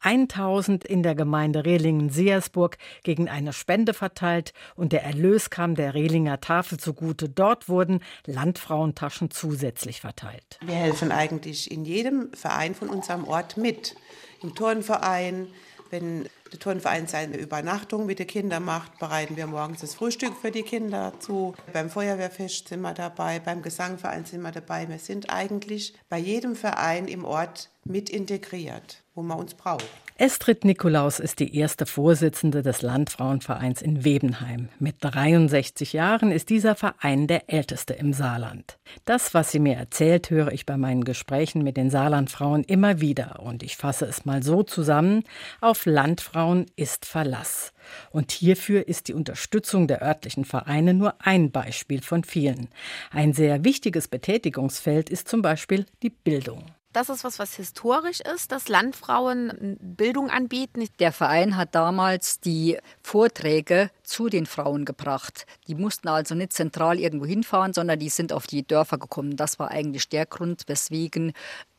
1000 0.00 0.84
in 0.84 1.02
der 1.02 1.14
Gemeinde 1.14 1.64
Rehlingen-Seersburg 1.64 2.76
gegen 3.02 3.28
eine 3.28 3.52
Spende 3.52 3.94
verteilt 3.94 4.52
und 4.74 4.92
der 4.92 5.02
Erlös 5.02 5.50
kam 5.50 5.74
der 5.74 5.94
Rehlinger 5.94 6.40
Tafel 6.40 6.78
zugute. 6.78 7.28
Dort 7.28 7.68
wurden 7.68 8.00
Landfrauentaschen 8.26 9.30
zusätzlich 9.30 10.02
verteilt. 10.02 10.58
Wir 10.60 10.74
helfen 10.74 11.10
eigentlich 11.10 11.70
in 11.70 11.84
jedem 11.84 12.32
Verein 12.34 12.74
von 12.74 12.90
unserem 12.90 13.24
Ort 13.24 13.56
mit. 13.56 13.96
Im 14.42 14.54
Turnverein, 14.54 15.48
wenn 15.90 16.28
der 16.52 16.58
Turnverein 16.58 17.06
seine 17.06 17.36
Übernachtung 17.36 18.06
mit 18.06 18.18
den 18.18 18.26
Kindern 18.26 18.64
macht, 18.64 18.98
bereiten 18.98 19.36
wir 19.36 19.46
morgens 19.46 19.80
das 19.80 19.94
Frühstück 19.94 20.34
für 20.40 20.50
die 20.50 20.62
Kinder 20.62 21.12
zu. 21.18 21.54
Beim 21.72 21.90
Feuerwehrfest 21.90 22.68
sind 22.68 22.80
wir 22.80 22.94
dabei, 22.94 23.40
beim 23.40 23.62
Gesangverein 23.62 24.24
sind 24.24 24.42
wir 24.42 24.52
dabei. 24.52 24.88
Wir 24.88 24.98
sind 24.98 25.30
eigentlich 25.30 25.94
bei 26.08 26.18
jedem 26.18 26.56
Verein 26.56 27.08
im 27.08 27.24
Ort 27.24 27.70
mit 27.84 28.10
integriert, 28.10 29.02
wo 29.14 29.22
man 29.22 29.38
uns 29.38 29.54
braucht. 29.54 30.05
Estrid 30.18 30.64
Nikolaus 30.64 31.20
ist 31.20 31.40
die 31.40 31.54
erste 31.54 31.84
Vorsitzende 31.84 32.62
des 32.62 32.80
Landfrauenvereins 32.80 33.82
in 33.82 34.02
Webenheim. 34.02 34.70
Mit 34.78 34.96
63 35.00 35.92
Jahren 35.92 36.32
ist 36.32 36.48
dieser 36.48 36.74
Verein 36.74 37.26
der 37.26 37.52
älteste 37.52 37.92
im 37.92 38.14
Saarland. 38.14 38.78
Das, 39.04 39.34
was 39.34 39.50
sie 39.50 39.58
mir 39.58 39.76
erzählt, 39.76 40.30
höre 40.30 40.52
ich 40.52 40.64
bei 40.64 40.78
meinen 40.78 41.04
Gesprächen 41.04 41.62
mit 41.62 41.76
den 41.76 41.90
Saarlandfrauen 41.90 42.64
immer 42.64 43.02
wieder. 43.02 43.40
Und 43.40 43.62
ich 43.62 43.76
fasse 43.76 44.06
es 44.06 44.24
mal 44.24 44.42
so 44.42 44.62
zusammen. 44.62 45.22
Auf 45.60 45.84
Landfrauen 45.84 46.64
ist 46.76 47.04
Verlass. 47.04 47.74
Und 48.10 48.32
hierfür 48.32 48.88
ist 48.88 49.08
die 49.08 49.14
Unterstützung 49.14 49.86
der 49.86 50.00
örtlichen 50.00 50.46
Vereine 50.46 50.94
nur 50.94 51.14
ein 51.18 51.50
Beispiel 51.50 52.00
von 52.00 52.24
vielen. 52.24 52.68
Ein 53.10 53.34
sehr 53.34 53.64
wichtiges 53.64 54.08
Betätigungsfeld 54.08 55.10
ist 55.10 55.28
zum 55.28 55.42
Beispiel 55.42 55.84
die 56.02 56.10
Bildung. 56.10 56.64
Das 56.96 57.10
ist 57.10 57.24
was, 57.24 57.38
was 57.38 57.54
historisch 57.56 58.20
ist, 58.20 58.52
dass 58.52 58.68
Landfrauen 58.68 59.76
Bildung 59.82 60.30
anbieten. 60.30 60.88
Der 60.98 61.12
Verein 61.12 61.58
hat 61.58 61.74
damals 61.74 62.40
die 62.40 62.78
Vorträge 63.02 63.90
zu 64.02 64.30
den 64.30 64.46
Frauen 64.46 64.86
gebracht. 64.86 65.44
Die 65.68 65.74
mussten 65.74 66.08
also 66.08 66.34
nicht 66.34 66.54
zentral 66.54 66.98
irgendwo 66.98 67.26
hinfahren, 67.26 67.74
sondern 67.74 67.98
die 67.98 68.08
sind 68.08 68.32
auf 68.32 68.46
die 68.46 68.66
Dörfer 68.66 68.96
gekommen. 68.96 69.36
Das 69.36 69.58
war 69.58 69.70
eigentlich 69.70 70.08
der 70.08 70.24
Grund, 70.24 70.62
weswegen 70.68 71.34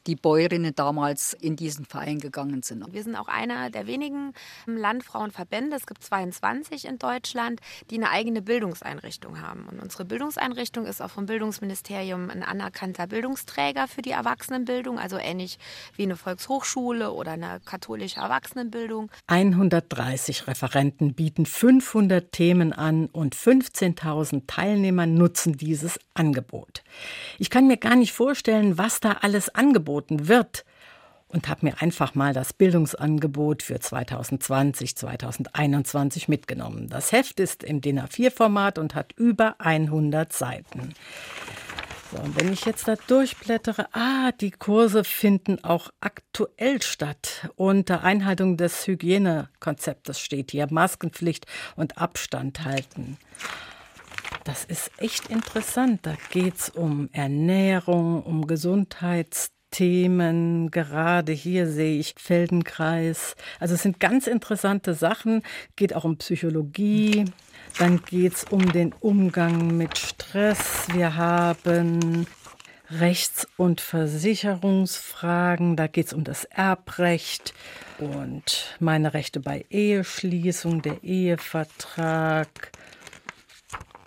die 0.07 0.15
Bäuerinnen 0.15 0.73
damals 0.73 1.33
in 1.33 1.55
diesen 1.55 1.85
Verein 1.85 2.19
gegangen 2.19 2.63
sind. 2.63 2.85
Wir 2.93 3.03
sind 3.03 3.15
auch 3.15 3.27
einer 3.27 3.69
der 3.69 3.87
wenigen 3.87 4.33
Landfrauenverbände, 4.65 5.75
es 5.75 5.85
gibt 5.85 6.03
22 6.03 6.85
in 6.85 6.97
Deutschland, 6.97 7.59
die 7.89 7.95
eine 7.95 8.09
eigene 8.09 8.41
Bildungseinrichtung 8.41 9.41
haben. 9.41 9.67
Und 9.69 9.81
unsere 9.81 10.05
Bildungseinrichtung 10.05 10.85
ist 10.85 11.01
auch 11.01 11.09
vom 11.09 11.25
Bildungsministerium 11.25 12.29
ein 12.29 12.43
anerkannter 12.43 13.07
Bildungsträger 13.07 13.87
für 13.87 14.01
die 14.01 14.11
Erwachsenenbildung, 14.11 14.97
also 14.97 15.17
ähnlich 15.17 15.59
wie 15.95 16.03
eine 16.03 16.15
Volkshochschule 16.15 17.11
oder 17.11 17.31
eine 17.31 17.59
katholische 17.65 18.21
Erwachsenenbildung. 18.21 19.11
130 19.27 20.47
Referenten 20.47 21.13
bieten 21.13 21.45
500 21.45 22.31
Themen 22.31 22.71
an 22.71 23.07
und 23.07 23.35
15.000 23.35 24.43
Teilnehmer 24.47 25.05
nutzen 25.05 25.57
dieses 25.57 25.99
Angebot. 26.13 26.83
Ich 27.37 27.49
kann 27.49 27.67
mir 27.67 27.77
gar 27.77 27.95
nicht 27.95 28.13
vorstellen, 28.13 28.77
was 28.77 29.01
da 29.01 29.17
alles 29.21 29.49
angeboten 29.49 29.96
angeboten 29.97 30.27
wird 30.27 30.65
und 31.27 31.49
habe 31.49 31.65
mir 31.65 31.81
einfach 31.81 32.15
mal 32.15 32.33
das 32.33 32.53
Bildungsangebot 32.53 33.63
für 33.63 33.79
2020, 33.79 34.95
2021 34.95 36.29
mitgenommen. 36.29 36.87
Das 36.87 37.11
Heft 37.11 37.39
ist 37.39 37.63
im 37.63 37.81
DIN 37.81 37.99
A4-Format 37.99 38.77
und 38.77 38.95
hat 38.95 39.13
über 39.17 39.55
100 39.59 40.31
Seiten. 40.31 40.93
So, 42.11 42.21
und 42.23 42.39
wenn 42.39 42.53
ich 42.53 42.63
jetzt 42.63 42.87
da 42.87 42.95
durchblättere, 42.95 43.87
ah, 43.91 44.31
die 44.31 44.51
Kurse 44.51 45.03
finden 45.03 45.61
auch 45.65 45.89
aktuell 45.99 46.81
statt. 46.81 47.49
Unter 47.57 48.03
Einhaltung 48.03 48.55
des 48.55 48.87
Hygienekonzeptes 48.87 50.21
steht 50.21 50.51
hier 50.51 50.67
Maskenpflicht 50.71 51.45
und 51.75 51.97
Abstand 51.97 52.63
halten. 52.63 53.17
Das 54.45 54.63
ist 54.63 54.91
echt 54.99 55.27
interessant. 55.27 56.05
Da 56.05 56.15
geht 56.29 56.55
es 56.55 56.69
um 56.69 57.09
Ernährung, 57.11 58.23
um 58.23 58.47
Gesundheits 58.47 59.51
Themen. 59.77 60.71
Gerade 60.71 61.31
hier 61.33 61.67
sehe 61.67 61.99
ich 61.99 62.15
Feldenkreis. 62.17 63.35
Also 63.59 63.75
es 63.75 63.83
sind 63.83 63.99
ganz 63.99 64.25
interessante 64.25 64.95
Sachen. 64.95 65.43
Geht 65.75 65.93
auch 65.93 66.03
um 66.03 66.17
Psychologie. 66.17 67.25
Dann 67.77 68.01
geht 68.03 68.33
es 68.33 68.43
um 68.45 68.71
den 68.71 68.91
Umgang 69.01 69.77
mit 69.77 69.95
Stress. 69.99 70.87
Wir 70.93 71.15
haben 71.15 72.25
Rechts- 72.89 73.47
und 73.55 73.79
Versicherungsfragen. 73.79 75.75
Da 75.75 75.85
geht 75.85 76.07
es 76.07 76.13
um 76.13 76.23
das 76.23 76.45
Erbrecht 76.45 77.53
und 77.99 78.75
meine 78.79 79.13
Rechte 79.13 79.39
bei 79.39 79.63
Eheschließung, 79.69 80.81
der 80.81 81.03
Ehevertrag. 81.03 82.71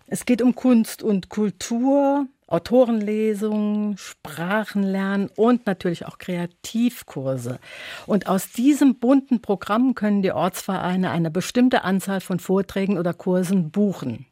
Es 0.08 0.24
geht 0.24 0.42
um 0.42 0.56
Kunst 0.56 1.04
und 1.04 1.28
Kultur. 1.28 2.26
Autorenlesungen, 2.50 3.96
Sprachenlernen 3.96 5.30
und 5.36 5.66
natürlich 5.66 6.04
auch 6.04 6.18
Kreativkurse. 6.18 7.60
Und 8.06 8.26
aus 8.28 8.50
diesem 8.50 8.96
bunten 8.96 9.40
Programm 9.40 9.94
können 9.94 10.20
die 10.20 10.32
Ortsvereine 10.32 11.10
eine 11.10 11.30
bestimmte 11.30 11.84
Anzahl 11.84 12.20
von 12.20 12.40
Vorträgen 12.40 12.98
oder 12.98 13.14
Kursen 13.14 13.70
buchen. 13.70 14.26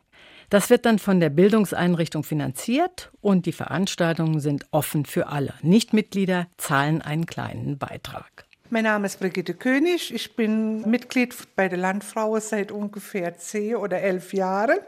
Das 0.51 0.71
wird 0.71 0.87
dann 0.87 0.99
von 0.99 1.21
der 1.21 1.31
Bildungseinrichtung 1.31 2.25
finanziert 2.25 3.13
und 3.21 3.47
die 3.47 3.53
Veranstaltungen 3.53 4.41
sind 4.41 4.67
offen 4.73 5.05
für 5.05 5.29
alle. 5.29 5.55
Nichtmitglieder 5.63 6.49
zahlen 6.57 7.03
einen 7.03 7.27
kleinen 7.27 7.79
Beitrag. 7.79 8.48
Mein 8.71 8.85
Name 8.85 9.07
ist 9.07 9.19
Brigitte 9.19 9.55
König. 9.55 10.13
Ich 10.13 10.37
bin 10.37 10.83
Mitglied 10.83 11.35
bei 11.57 11.71
der 11.71 11.79
Landfrau 11.79 12.39
seit 12.39 12.71
ungefähr 12.71 13.39
zehn 13.39 13.77
oder 13.77 14.03
elf 14.03 14.35
Jahren 14.35 14.79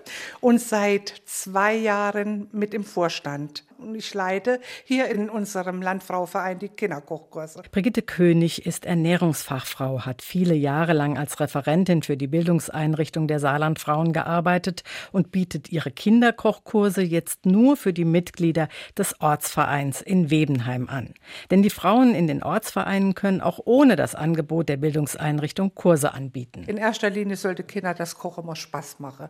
und 0.42 0.60
seit 0.60 1.22
zwei 1.24 1.76
Jahren 1.76 2.48
mit 2.52 2.74
im 2.74 2.84
Vorstand 2.84 3.64
und 3.80 3.94
ich 3.94 4.12
leite 4.14 4.60
hier 4.84 5.08
in 5.08 5.30
unserem 5.30 5.82
Landfrauverein 5.82 6.58
die 6.58 6.68
Kinderkochkurse. 6.68 7.62
Brigitte 7.70 8.02
König 8.02 8.66
ist 8.66 8.84
Ernährungsfachfrau, 8.84 10.02
hat 10.02 10.22
viele 10.22 10.54
Jahre 10.54 10.92
lang 10.92 11.18
als 11.18 11.40
Referentin 11.40 12.02
für 12.02 12.16
die 12.16 12.26
Bildungseinrichtung 12.26 13.26
der 13.28 13.40
Saarlandfrauen 13.40 14.12
gearbeitet 14.12 14.82
und 15.12 15.32
bietet 15.32 15.70
ihre 15.70 15.90
Kinderkochkurse 15.90 17.02
jetzt 17.02 17.46
nur 17.46 17.76
für 17.76 17.92
die 17.92 18.04
Mitglieder 18.04 18.68
des 18.96 19.20
Ortsvereins 19.20 20.00
in 20.00 20.30
Webenheim 20.30 20.88
an. 20.88 21.14
Denn 21.50 21.62
die 21.62 21.70
Frauen 21.70 22.14
in 22.14 22.26
den 22.26 22.42
Ortsvereinen 22.42 23.14
können 23.14 23.40
auch 23.40 23.60
ohne 23.64 23.96
das 23.96 24.14
Angebot 24.14 24.68
der 24.68 24.76
Bildungseinrichtung 24.76 25.74
Kurse 25.74 26.12
anbieten. 26.14 26.64
In 26.66 26.76
erster 26.76 27.10
Linie 27.10 27.36
sollte 27.36 27.64
Kinder 27.64 27.94
das 27.94 28.14
Kochen 28.16 28.44
immer 28.44 28.56
Spaß 28.56 29.00
machen. 29.00 29.28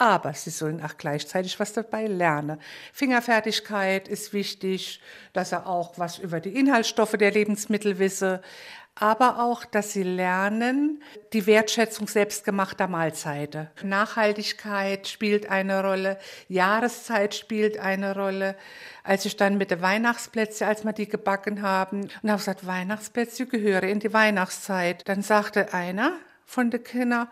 Aber 0.00 0.32
sie 0.32 0.48
sollen 0.48 0.82
auch 0.82 0.96
gleichzeitig 0.96 1.60
was 1.60 1.74
dabei 1.74 2.06
lernen. 2.06 2.58
Fingerfertigkeit 2.90 4.08
ist 4.08 4.32
wichtig, 4.32 5.02
dass 5.34 5.52
er 5.52 5.66
auch 5.66 5.98
was 5.98 6.18
über 6.18 6.40
die 6.40 6.58
Inhaltsstoffe 6.58 7.18
der 7.18 7.30
Lebensmittel 7.32 7.98
wisse, 7.98 8.40
aber 8.94 9.42
auch, 9.42 9.66
dass 9.66 9.92
sie 9.92 10.02
lernen, 10.02 11.02
die 11.34 11.46
Wertschätzung 11.46 12.08
selbstgemachter 12.08 12.88
Mahlzeiten. 12.88 13.68
Nachhaltigkeit 13.82 15.06
spielt 15.06 15.50
eine 15.50 15.84
Rolle, 15.84 16.18
Jahreszeit 16.48 17.34
spielt 17.34 17.78
eine 17.78 18.14
Rolle. 18.14 18.56
Als 19.04 19.26
ich 19.26 19.36
dann 19.36 19.58
mit 19.58 19.70
den 19.70 19.82
Weihnachtsplätzchen, 19.82 20.66
als 20.66 20.82
wir 20.82 20.94
die 20.94 21.08
gebacken 21.08 21.60
haben, 21.60 22.08
und 22.22 22.30
habe 22.30 22.38
gesagt, 22.38 22.66
Weihnachtsplätzchen 22.66 23.50
gehören 23.50 23.90
in 23.90 24.00
die 24.00 24.14
Weihnachtszeit, 24.14 25.06
dann 25.06 25.20
sagte 25.20 25.74
einer 25.74 26.14
von 26.46 26.70
den 26.70 26.82
Kindern, 26.82 27.28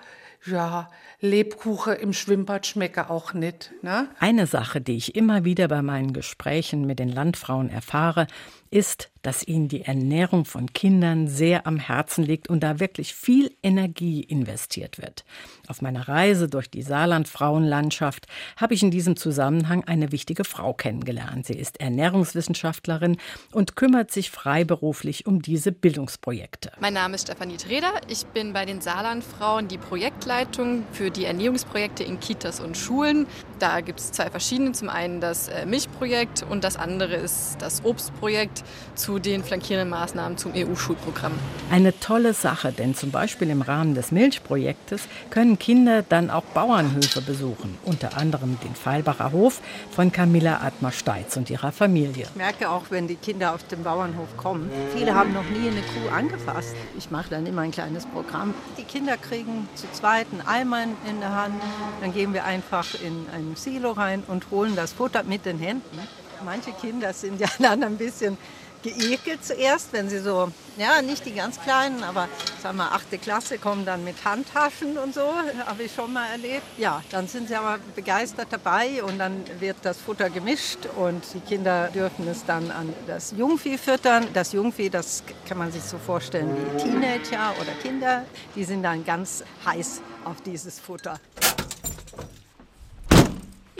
ja, 0.46 0.88
Lebkuchen 1.20 1.94
im 1.94 2.12
Schwimmbad 2.12 2.66
schmecke 2.66 3.10
auch 3.10 3.34
nicht. 3.34 3.72
Ne? 3.82 4.08
Eine 4.18 4.46
Sache, 4.46 4.80
die 4.80 4.96
ich 4.96 5.14
immer 5.14 5.44
wieder 5.44 5.68
bei 5.68 5.82
meinen 5.82 6.12
Gesprächen 6.12 6.86
mit 6.86 6.98
den 6.98 7.08
Landfrauen 7.08 7.70
erfahre, 7.70 8.26
ist, 8.70 9.10
dass 9.28 9.46
ihnen 9.46 9.68
die 9.68 9.82
Ernährung 9.82 10.46
von 10.46 10.72
Kindern 10.72 11.28
sehr 11.28 11.66
am 11.66 11.76
Herzen 11.76 12.24
liegt 12.24 12.48
und 12.48 12.60
da 12.60 12.80
wirklich 12.80 13.12
viel 13.12 13.54
Energie 13.62 14.22
investiert 14.22 14.96
wird. 14.96 15.26
Auf 15.66 15.82
meiner 15.82 16.08
Reise 16.08 16.48
durch 16.48 16.70
die 16.70 16.80
Saarland-Frauenlandschaft 16.80 18.26
habe 18.56 18.72
ich 18.72 18.82
in 18.82 18.90
diesem 18.90 19.16
Zusammenhang 19.16 19.84
eine 19.84 20.12
wichtige 20.12 20.44
Frau 20.44 20.72
kennengelernt. 20.72 21.44
Sie 21.44 21.52
ist 21.52 21.78
Ernährungswissenschaftlerin 21.78 23.18
und 23.52 23.76
kümmert 23.76 24.12
sich 24.12 24.30
freiberuflich 24.30 25.26
um 25.26 25.42
diese 25.42 25.72
Bildungsprojekte. 25.72 26.72
Mein 26.80 26.94
Name 26.94 27.16
ist 27.16 27.24
Stefanie 27.24 27.58
Treder. 27.58 27.92
Ich 28.08 28.24
bin 28.28 28.54
bei 28.54 28.64
den 28.64 28.80
Saarland-Frauen 28.80 29.68
die 29.68 29.76
Projektleitung 29.76 30.84
für 30.92 31.10
die 31.10 31.26
Ernährungsprojekte 31.26 32.02
in 32.02 32.18
Kitas 32.18 32.60
und 32.60 32.78
Schulen. 32.78 33.26
Da 33.58 33.80
gibt 33.80 33.98
es 33.98 34.12
zwei 34.12 34.30
verschiedene. 34.30 34.72
Zum 34.72 34.88
einen 34.88 35.20
das 35.20 35.48
äh, 35.48 35.66
Milchprojekt 35.66 36.44
und 36.48 36.62
das 36.62 36.76
andere 36.76 37.14
ist 37.14 37.56
das 37.58 37.84
Obstprojekt 37.84 38.62
zu 38.94 39.18
den 39.18 39.42
flankierenden 39.42 39.90
Maßnahmen 39.90 40.38
zum 40.38 40.52
EU-Schulprogramm. 40.54 41.32
Eine 41.70 41.98
tolle 41.98 42.34
Sache, 42.34 42.72
denn 42.72 42.94
zum 42.94 43.10
Beispiel 43.10 43.50
im 43.50 43.62
Rahmen 43.62 43.94
des 43.94 44.12
Milchprojektes 44.12 45.02
können 45.30 45.58
Kinder 45.58 46.02
dann 46.02 46.30
auch 46.30 46.44
Bauernhöfe 46.54 47.20
besuchen, 47.20 47.76
unter 47.84 48.16
anderem 48.16 48.58
den 48.62 48.74
Feilbacher 48.74 49.32
Hof 49.32 49.60
von 49.90 50.12
Camilla 50.12 50.60
Atmer-Steitz 50.62 51.36
und 51.36 51.50
ihrer 51.50 51.72
Familie. 51.72 52.26
Ich 52.30 52.36
merke 52.36 52.70
auch, 52.70 52.84
wenn 52.90 53.08
die 53.08 53.16
Kinder 53.16 53.54
auf 53.54 53.64
den 53.64 53.82
Bauernhof 53.82 54.36
kommen, 54.36 54.70
viele 54.94 55.14
haben 55.14 55.32
noch 55.32 55.48
nie 55.50 55.68
eine 55.68 55.80
Kuh 55.80 56.14
angefasst. 56.14 56.74
Ich 56.96 57.10
mache 57.10 57.30
dann 57.30 57.46
immer 57.46 57.62
ein 57.62 57.72
kleines 57.72 58.06
Programm. 58.06 58.54
Die 58.78 58.84
Kinder 58.84 59.16
kriegen 59.16 59.68
zu 59.74 59.86
zweit 59.92 60.26
einen 60.30 60.46
Eimer 60.46 60.84
in 61.08 61.20
der 61.20 61.34
Hand, 61.34 61.54
dann 62.00 62.12
gehen 62.12 62.32
wir 62.32 62.44
einfach 62.44 62.86
in 62.94 63.26
ein 63.34 63.47
Silo 63.56 63.92
rein 63.92 64.22
und 64.26 64.50
holen 64.50 64.76
das 64.76 64.92
Futter 64.92 65.22
mit 65.22 65.44
den 65.44 65.58
Händen. 65.58 65.98
Manche 66.44 66.72
Kinder 66.72 67.12
sind 67.12 67.40
ja 67.40 67.48
dann 67.58 67.82
ein 67.82 67.96
bisschen 67.96 68.36
geekelt 68.82 69.44
zuerst, 69.44 69.92
wenn 69.92 70.08
sie 70.08 70.20
so, 70.20 70.50
ja, 70.76 71.02
nicht 71.02 71.26
die 71.26 71.34
ganz 71.34 71.60
kleinen, 71.60 72.02
aber 72.04 72.28
sagen 72.62 72.76
wir, 72.76 72.92
achte 72.92 73.18
Klasse 73.18 73.58
kommen 73.58 73.84
dann 73.84 74.04
mit 74.04 74.24
Handtaschen 74.24 74.96
und 74.98 75.14
so, 75.14 75.32
habe 75.66 75.82
ich 75.82 75.92
schon 75.94 76.12
mal 76.12 76.26
erlebt. 76.30 76.62
Ja, 76.76 77.02
dann 77.10 77.26
sind 77.26 77.48
sie 77.48 77.56
aber 77.56 77.78
begeistert 77.94 78.48
dabei 78.50 79.02
und 79.02 79.18
dann 79.18 79.44
wird 79.58 79.76
das 79.82 79.98
Futter 79.98 80.30
gemischt 80.30 80.78
und 80.96 81.24
die 81.34 81.40
Kinder 81.40 81.88
dürfen 81.88 82.28
es 82.28 82.44
dann 82.44 82.70
an 82.70 82.92
das 83.06 83.32
Jungvieh 83.36 83.78
füttern. 83.78 84.28
Das 84.32 84.52
Jungvieh, 84.52 84.90
das 84.90 85.22
kann 85.46 85.58
man 85.58 85.72
sich 85.72 85.82
so 85.82 85.98
vorstellen 85.98 86.56
wie 86.56 86.82
Teenager 86.82 87.54
oder 87.60 87.72
Kinder, 87.82 88.24
die 88.54 88.64
sind 88.64 88.82
dann 88.82 89.04
ganz 89.04 89.42
heiß 89.64 90.02
auf 90.24 90.40
dieses 90.42 90.78
Futter. 90.78 91.18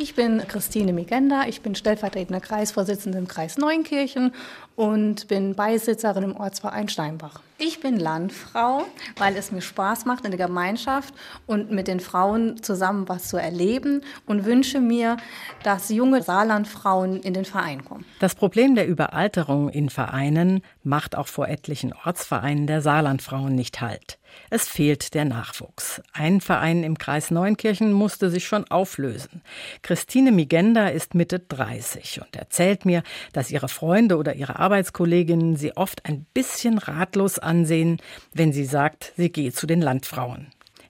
Ich 0.00 0.14
bin 0.14 0.46
Christine 0.46 0.92
Migenda, 0.92 1.46
ich 1.48 1.60
bin 1.60 1.74
stellvertretende 1.74 2.40
Kreisvorsitzende 2.40 3.18
im 3.18 3.26
Kreis 3.26 3.58
Neunkirchen 3.58 4.32
und 4.76 5.26
bin 5.26 5.56
Beisitzerin 5.56 6.22
im 6.22 6.36
Ortsverein 6.36 6.88
Steinbach. 6.88 7.40
Ich 7.58 7.80
bin 7.80 7.98
Landfrau, 7.98 8.84
weil 9.16 9.36
es 9.36 9.50
mir 9.50 9.60
Spaß 9.60 10.04
macht 10.04 10.24
in 10.24 10.30
der 10.30 10.46
Gemeinschaft 10.46 11.12
und 11.48 11.72
mit 11.72 11.88
den 11.88 11.98
Frauen 11.98 12.62
zusammen 12.62 13.08
was 13.08 13.26
zu 13.26 13.38
erleben 13.38 14.02
und 14.24 14.44
wünsche 14.44 14.80
mir, 14.80 15.16
dass 15.64 15.88
junge 15.88 16.22
Saarlandfrauen 16.22 17.20
in 17.20 17.34
den 17.34 17.44
Verein 17.44 17.84
kommen. 17.84 18.04
Das 18.20 18.36
Problem 18.36 18.76
der 18.76 18.86
Überalterung 18.86 19.68
in 19.68 19.90
Vereinen 19.90 20.62
macht 20.84 21.16
auch 21.16 21.26
vor 21.26 21.48
etlichen 21.48 21.92
Ortsvereinen 21.92 22.68
der 22.68 22.82
Saarlandfrauen 22.82 23.56
nicht 23.56 23.80
Halt. 23.80 24.20
Es 24.50 24.68
fehlt 24.68 25.14
der 25.14 25.24
Nachwuchs. 25.24 26.02
Ein 26.12 26.40
Verein 26.40 26.84
im 26.84 26.98
Kreis 26.98 27.30
Neunkirchen 27.30 27.92
musste 27.92 28.30
sich 28.30 28.46
schon 28.46 28.64
auflösen. 28.70 29.42
Christine 29.82 30.32
Migenda 30.32 30.88
ist 30.88 31.14
Mitte 31.14 31.38
30 31.40 32.20
und 32.22 32.36
erzählt 32.36 32.84
mir, 32.84 33.02
dass 33.32 33.50
ihre 33.50 33.68
Freunde 33.68 34.16
oder 34.16 34.34
ihre 34.34 34.58
Arbeitskolleginnen 34.58 35.56
sie 35.56 35.76
oft 35.76 36.06
ein 36.06 36.26
bisschen 36.34 36.78
ratlos 36.78 37.38
ansehen, 37.38 37.98
wenn 38.32 38.52
sie 38.52 38.64
sagt, 38.64 39.12
sie 39.16 39.30
gehe 39.30 39.52
zu 39.52 39.66
den 39.66 39.80
Landfrauen. 39.80 40.48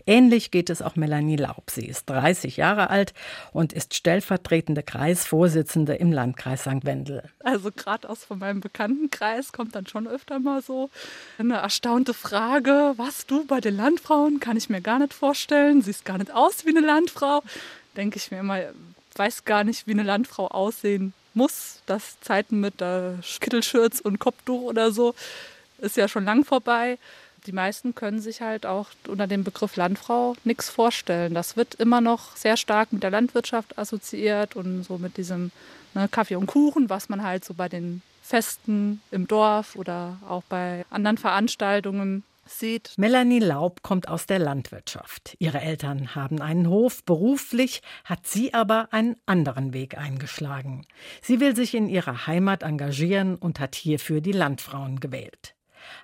Ähnlich 0.08 0.50
geht 0.50 0.70
es 0.70 0.80
auch 0.80 0.96
Melanie 0.96 1.36
Laub. 1.36 1.64
Sie 1.70 1.84
ist 1.84 2.08
30 2.08 2.56
Jahre 2.56 2.88
alt 2.88 3.12
und 3.52 3.74
ist 3.74 3.92
stellvertretende 3.92 4.82
Kreisvorsitzende 4.82 5.96
im 5.96 6.12
Landkreis 6.12 6.62
St. 6.62 6.86
Wendel. 6.86 7.24
Also 7.44 7.70
gerade 7.70 8.08
aus 8.08 8.24
von 8.24 8.38
meinem 8.38 8.62
Bekanntenkreis 8.62 9.52
kommt 9.52 9.74
dann 9.74 9.86
schon 9.86 10.08
öfter 10.08 10.38
mal 10.38 10.62
so 10.62 10.88
eine 11.36 11.56
erstaunte 11.56 12.14
Frage, 12.14 12.94
was 12.96 13.26
du 13.26 13.44
bei 13.44 13.60
den 13.60 13.76
Landfrauen, 13.76 14.40
kann 14.40 14.56
ich 14.56 14.70
mir 14.70 14.80
gar 14.80 14.98
nicht 14.98 15.12
vorstellen, 15.12 15.82
siehst 15.82 16.06
gar 16.06 16.16
nicht 16.16 16.32
aus 16.32 16.64
wie 16.64 16.70
eine 16.70 16.86
Landfrau. 16.86 17.42
Denke 17.94 18.16
ich 18.16 18.30
mir 18.30 18.40
immer, 18.40 18.60
weiß 19.14 19.44
gar 19.44 19.62
nicht, 19.62 19.86
wie 19.86 19.92
eine 19.92 20.04
Landfrau 20.04 20.46
aussehen 20.48 21.12
muss. 21.34 21.82
Das 21.84 22.18
Zeiten 22.22 22.60
mit 22.60 22.80
äh, 22.80 23.10
Kittelschürz 23.40 24.00
und 24.00 24.18
Kopftuch 24.18 24.62
oder 24.62 24.90
so 24.90 25.14
ist 25.82 25.98
ja 25.98 26.08
schon 26.08 26.24
lang 26.24 26.46
vorbei 26.46 26.96
die 27.48 27.54
meisten 27.54 27.94
können 27.94 28.20
sich 28.20 28.42
halt 28.42 28.66
auch 28.66 28.88
unter 29.08 29.26
dem 29.26 29.42
Begriff 29.42 29.76
Landfrau 29.76 30.36
nichts 30.44 30.68
vorstellen. 30.68 31.32
Das 31.32 31.56
wird 31.56 31.74
immer 31.76 32.02
noch 32.02 32.36
sehr 32.36 32.58
stark 32.58 32.92
mit 32.92 33.02
der 33.02 33.10
Landwirtschaft 33.10 33.78
assoziiert 33.78 34.54
und 34.54 34.82
so 34.84 34.98
mit 34.98 35.16
diesem 35.16 35.50
ne, 35.94 36.08
Kaffee 36.08 36.36
und 36.36 36.46
Kuchen, 36.46 36.90
was 36.90 37.08
man 37.08 37.22
halt 37.22 37.46
so 37.46 37.54
bei 37.54 37.70
den 37.70 38.02
Festen 38.22 39.00
im 39.10 39.26
Dorf 39.26 39.76
oder 39.76 40.18
auch 40.28 40.42
bei 40.50 40.84
anderen 40.90 41.16
Veranstaltungen 41.16 42.22
sieht. 42.44 42.92
Melanie 42.98 43.40
Laub 43.40 43.82
kommt 43.82 44.08
aus 44.08 44.26
der 44.26 44.38
Landwirtschaft. 44.38 45.34
Ihre 45.38 45.60
Eltern 45.60 46.14
haben 46.14 46.42
einen 46.42 46.68
Hof. 46.68 47.02
Beruflich 47.04 47.80
hat 48.04 48.26
sie 48.26 48.52
aber 48.52 48.88
einen 48.90 49.16
anderen 49.24 49.72
Weg 49.72 49.96
eingeschlagen. 49.96 50.86
Sie 51.22 51.40
will 51.40 51.56
sich 51.56 51.74
in 51.74 51.88
ihrer 51.88 52.26
Heimat 52.26 52.62
engagieren 52.62 53.36
und 53.36 53.58
hat 53.58 53.74
hierfür 53.74 54.20
die 54.20 54.32
Landfrauen 54.32 55.00
gewählt. 55.00 55.54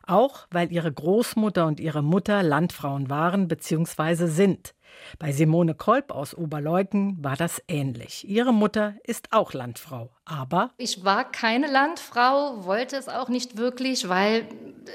Auch 0.07 0.47
weil 0.51 0.73
ihre 0.73 0.92
Großmutter 0.92 1.66
und 1.66 1.81
ihre 1.81 2.03
Mutter 2.03 2.42
Landfrauen 2.42 3.11
waren 3.11 3.49
bzw. 3.49 4.27
sind. 4.27 4.75
Bei 5.18 5.33
Simone 5.33 5.75
Kolb 5.75 6.11
aus 6.11 6.35
Oberleuten 6.37 7.16
war 7.23 7.37
das 7.37 7.62
ähnlich. 7.68 8.29
Ihre 8.29 8.53
Mutter 8.53 8.94
ist 9.05 9.33
auch 9.33 9.53
Landfrau, 9.53 10.11
aber 10.25 10.70
ich 10.77 11.05
war 11.05 11.31
keine 11.31 11.66
Landfrau, 11.66 12.64
wollte 12.64 12.97
es 12.97 13.09
auch 13.09 13.29
nicht 13.29 13.57
wirklich, 13.57 14.09
weil 14.09 14.47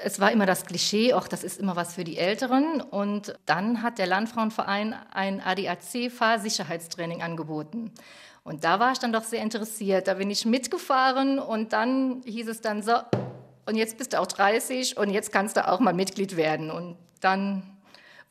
es 0.04 0.20
war 0.20 0.32
immer 0.32 0.46
das 0.46 0.66
Klischee, 0.66 1.14
ach, 1.14 1.28
das 1.28 1.44
ist 1.44 1.60
immer 1.60 1.76
was 1.76 1.96
für 1.96 2.04
die 2.04 2.18
Älteren. 2.18 2.82
Und 2.82 3.36
dann 3.46 3.82
hat 3.82 3.98
der 3.98 4.08
Landfrauenverein 4.08 4.96
ein 5.12 5.42
ADAC-Fahrsicherheitstraining 5.42 7.22
angeboten. 7.22 7.92
Und 8.44 8.64
da 8.64 8.80
war 8.80 8.92
ich 8.92 9.00
dann 9.00 9.14
doch 9.14 9.24
sehr 9.24 9.42
interessiert. 9.42 10.08
Da 10.08 10.16
bin 10.16 10.32
ich 10.32 10.46
mitgefahren 10.46 11.40
und 11.40 11.74
dann 11.74 12.22
hieß 12.26 12.48
es 12.48 12.62
dann 12.62 12.82
so, 12.82 12.94
und 13.70 13.76
jetzt 13.76 13.98
bist 13.98 14.14
du 14.14 14.20
auch 14.20 14.28
30 14.28 14.98
und 14.98 15.12
jetzt 15.12 15.32
kannst 15.32 15.56
du 15.56 15.68
auch 15.68 15.80
mal 15.80 15.94
Mitglied 15.94 16.36
werden. 16.36 16.72
Und 16.72 16.98
dann 17.22 17.62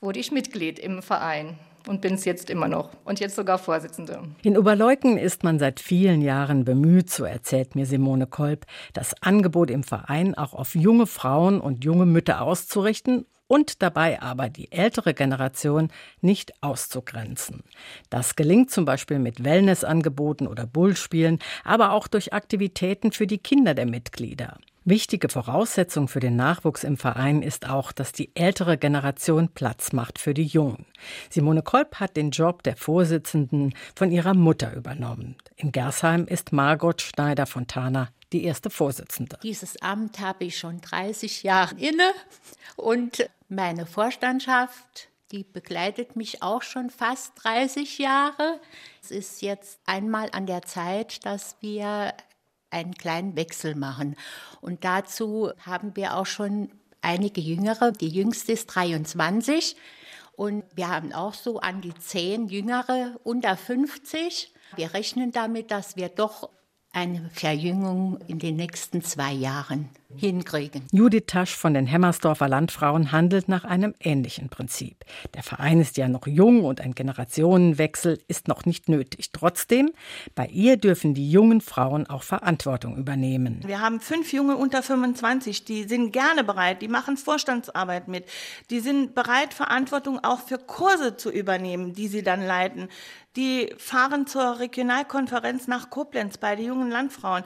wurde 0.01 0.18
ich 0.18 0.33
Mitglied 0.33 0.81
im 0.81 1.01
Verein 1.01 1.59
und 1.87 2.01
bin 2.01 2.14
es 2.14 2.24
jetzt 2.24 2.51
immer 2.51 2.66
noch 2.66 2.90
und 3.05 3.20
jetzt 3.20 3.37
sogar 3.37 3.59
Vorsitzende. 3.59 4.20
In 4.42 4.59
Oberleuken 4.59 5.16
ist 5.16 5.44
man 5.44 5.61
seit 5.61 5.79
vielen 5.79 6.22
Jahren 6.22 6.64
bemüht, 6.64 7.09
so 7.11 7.24
erzählt 7.24 7.77
mir 7.77 7.87
Simone 7.87 8.27
Kolb, 8.27 8.66
das 8.92 9.14
Angebot 9.22 9.70
im 9.70 9.85
Verein 9.85 10.35
auch 10.35 10.55
auf 10.55 10.74
junge 10.74 11.07
Frauen 11.07 11.61
und 11.61 11.85
junge 11.85 12.05
Mütter 12.05 12.42
auszurichten 12.42 13.24
und 13.46 13.81
dabei 13.81 14.20
aber 14.20 14.48
die 14.51 14.72
ältere 14.72 15.14
Generation 15.14 15.90
nicht 16.20 16.53
auszugrenzen. 16.62 17.62
Das 18.11 18.37
gelingt 18.37 18.70
zum 18.70 18.85
Beispiel 18.85 19.20
mit 19.20 19.42
Wellnessangeboten 19.42 20.46
oder 20.46 20.66
Bullspielen, 20.66 21.38
aber 21.64 21.92
auch 21.92 22.09
durch 22.09 22.33
Aktivitäten 22.33 23.12
für 23.12 23.27
die 23.27 23.38
Kinder 23.38 23.74
der 23.74 23.87
Mitglieder. 23.87 24.59
Wichtige 24.88 25.29
Voraussetzung 25.29 26.09
für 26.09 26.18
den 26.18 26.37
Nachwuchs 26.37 26.83
im 26.83 26.96
Verein 26.96 27.42
ist 27.42 27.68
auch, 27.68 27.92
dass 27.92 28.12
die 28.12 28.35
ältere 28.35 28.79
Generation 28.79 29.51
Platz 29.51 29.92
macht 29.92 30.18
für 30.18 30.33
die 30.33 30.46
Jungen. 30.46 30.87
Simone 31.29 31.62
Kolb 31.62 31.96
hat 31.96 32.16
den 32.16 32.31
Job 32.31 32.62
der 32.62 32.74
Vorsitzenden 32.74 33.74
von 33.94 34.11
ihrer 34.11 34.33
Mutter 34.33 34.72
übernommen. 34.72 35.37
In 35.57 35.72
Gersheim 35.72 36.24
ist 36.27 36.53
Margot 36.53 37.03
Schneider-Fontana 37.03 38.09
die 38.33 38.44
erste 38.44 38.70
Vorsitzende. 38.70 39.38
Dieses 39.42 39.77
Amt 39.83 40.20
habe 40.20 40.46
ich 40.46 40.57
schon 40.57 40.81
30 40.81 41.42
Jahre 41.42 41.74
inne 41.74 42.11
und 42.77 43.29
meine 43.51 43.85
Vorstandschaft, 43.85 45.11
die 45.33 45.44
begleitet 45.44 46.16
mich 46.16 46.42
auch 46.42 46.62
schon 46.62 46.88
fast 46.88 47.33
30 47.42 47.98
Jahre. 47.98 48.59
Es 49.03 49.11
ist 49.11 49.42
jetzt 49.42 49.81
einmal 49.85 50.31
an 50.33 50.46
der 50.46 50.62
Zeit, 50.62 51.27
dass 51.27 51.57
wir 51.61 52.14
einen 52.71 52.95
kleinen 52.95 53.37
Wechsel 53.37 53.75
machen. 53.75 54.17
Und 54.61 54.85
dazu 54.85 55.51
haben 55.65 55.97
wir 55.97 56.17
auch 56.17 56.27
schon 56.27 56.71
einige 57.01 57.41
Jüngere. 57.41 57.93
Die 57.93 58.09
jüngste 58.09 58.53
ist 58.53 58.67
23 58.67 59.77
und 60.33 60.65
wir 60.75 60.89
haben 60.89 61.13
auch 61.13 61.35
so 61.35 61.61
an 61.61 61.81
die 61.81 61.95
10 61.95 62.49
Jüngere 62.49 63.19
unter 63.25 63.57
50. 63.57 64.53
Wir 64.77 64.95
rechnen 64.95 65.33
damit, 65.33 65.71
dass 65.71 65.97
wir 65.97 66.09
doch 66.09 66.51
eine 66.93 67.29
Verjüngung 67.31 68.19
in 68.29 68.39
den 68.39 68.57
nächsten 68.57 69.03
zwei 69.03 69.33
Jahren 69.33 69.89
hinkriegen. 70.16 70.87
Judith 70.90 71.25
Tasch 71.27 71.55
von 71.55 71.75
den 71.75 71.87
Hemmersdorfer 71.87 72.49
Landfrauen 72.49 73.12
handelt 73.12 73.49
nach 73.49 73.64
einem 73.64 73.94
ähnlichen 74.01 74.49
Prinzip. 74.49 75.05
Der 75.35 75.42
Verein 75.42 75.81
ist 75.81 75.99
ja 75.99 76.09
noch 76.09 76.27
jung 76.27 76.64
und 76.64 76.81
ein 76.81 76.94
Generationenwechsel 76.94 78.18
ist 78.27 78.49
noch 78.49 78.64
nicht 78.64 78.88
nötig. 78.88 79.33
Trotzdem, 79.33 79.90
bei 80.35 80.47
ihr 80.47 80.79
dürfen 80.79 81.12
die 81.12 81.31
jungen 81.31 81.61
Frauen 81.61 82.07
auch 82.07 82.23
Verantwortung 82.23 82.97
übernehmen. 82.97 83.61
Wir 83.66 83.81
haben 83.81 84.01
fünf 84.01 84.33
Junge 84.33 84.57
unter 84.57 84.83
25, 84.83 85.64
die 85.64 85.85
sind 85.85 86.12
gerne 86.12 86.42
bereit, 86.42 86.81
die 86.81 86.88
machen 86.88 87.18
Vorstandsarbeit 87.18 88.09
mit, 88.09 88.25
die 88.71 88.81
sind 88.81 89.14
bereit, 89.14 89.53
Verantwortung 89.53 90.21
auch 90.25 90.40
für 90.40 90.59
Kurse 90.59 91.16
zu 91.16 91.31
übernehmen, 91.31 91.92
die 91.92 92.09
sie 92.09 92.23
dann 92.23 92.44
leiten. 92.44 92.88
Die 93.37 93.73
fahren 93.77 94.27
zur 94.27 94.59
Regionalkonferenz 94.59 95.68
nach 95.68 95.90
Koblenz 95.90 96.38
bei 96.38 96.57
den 96.57 96.66
jungen 96.66 96.90
Landfrauen. 96.90 97.44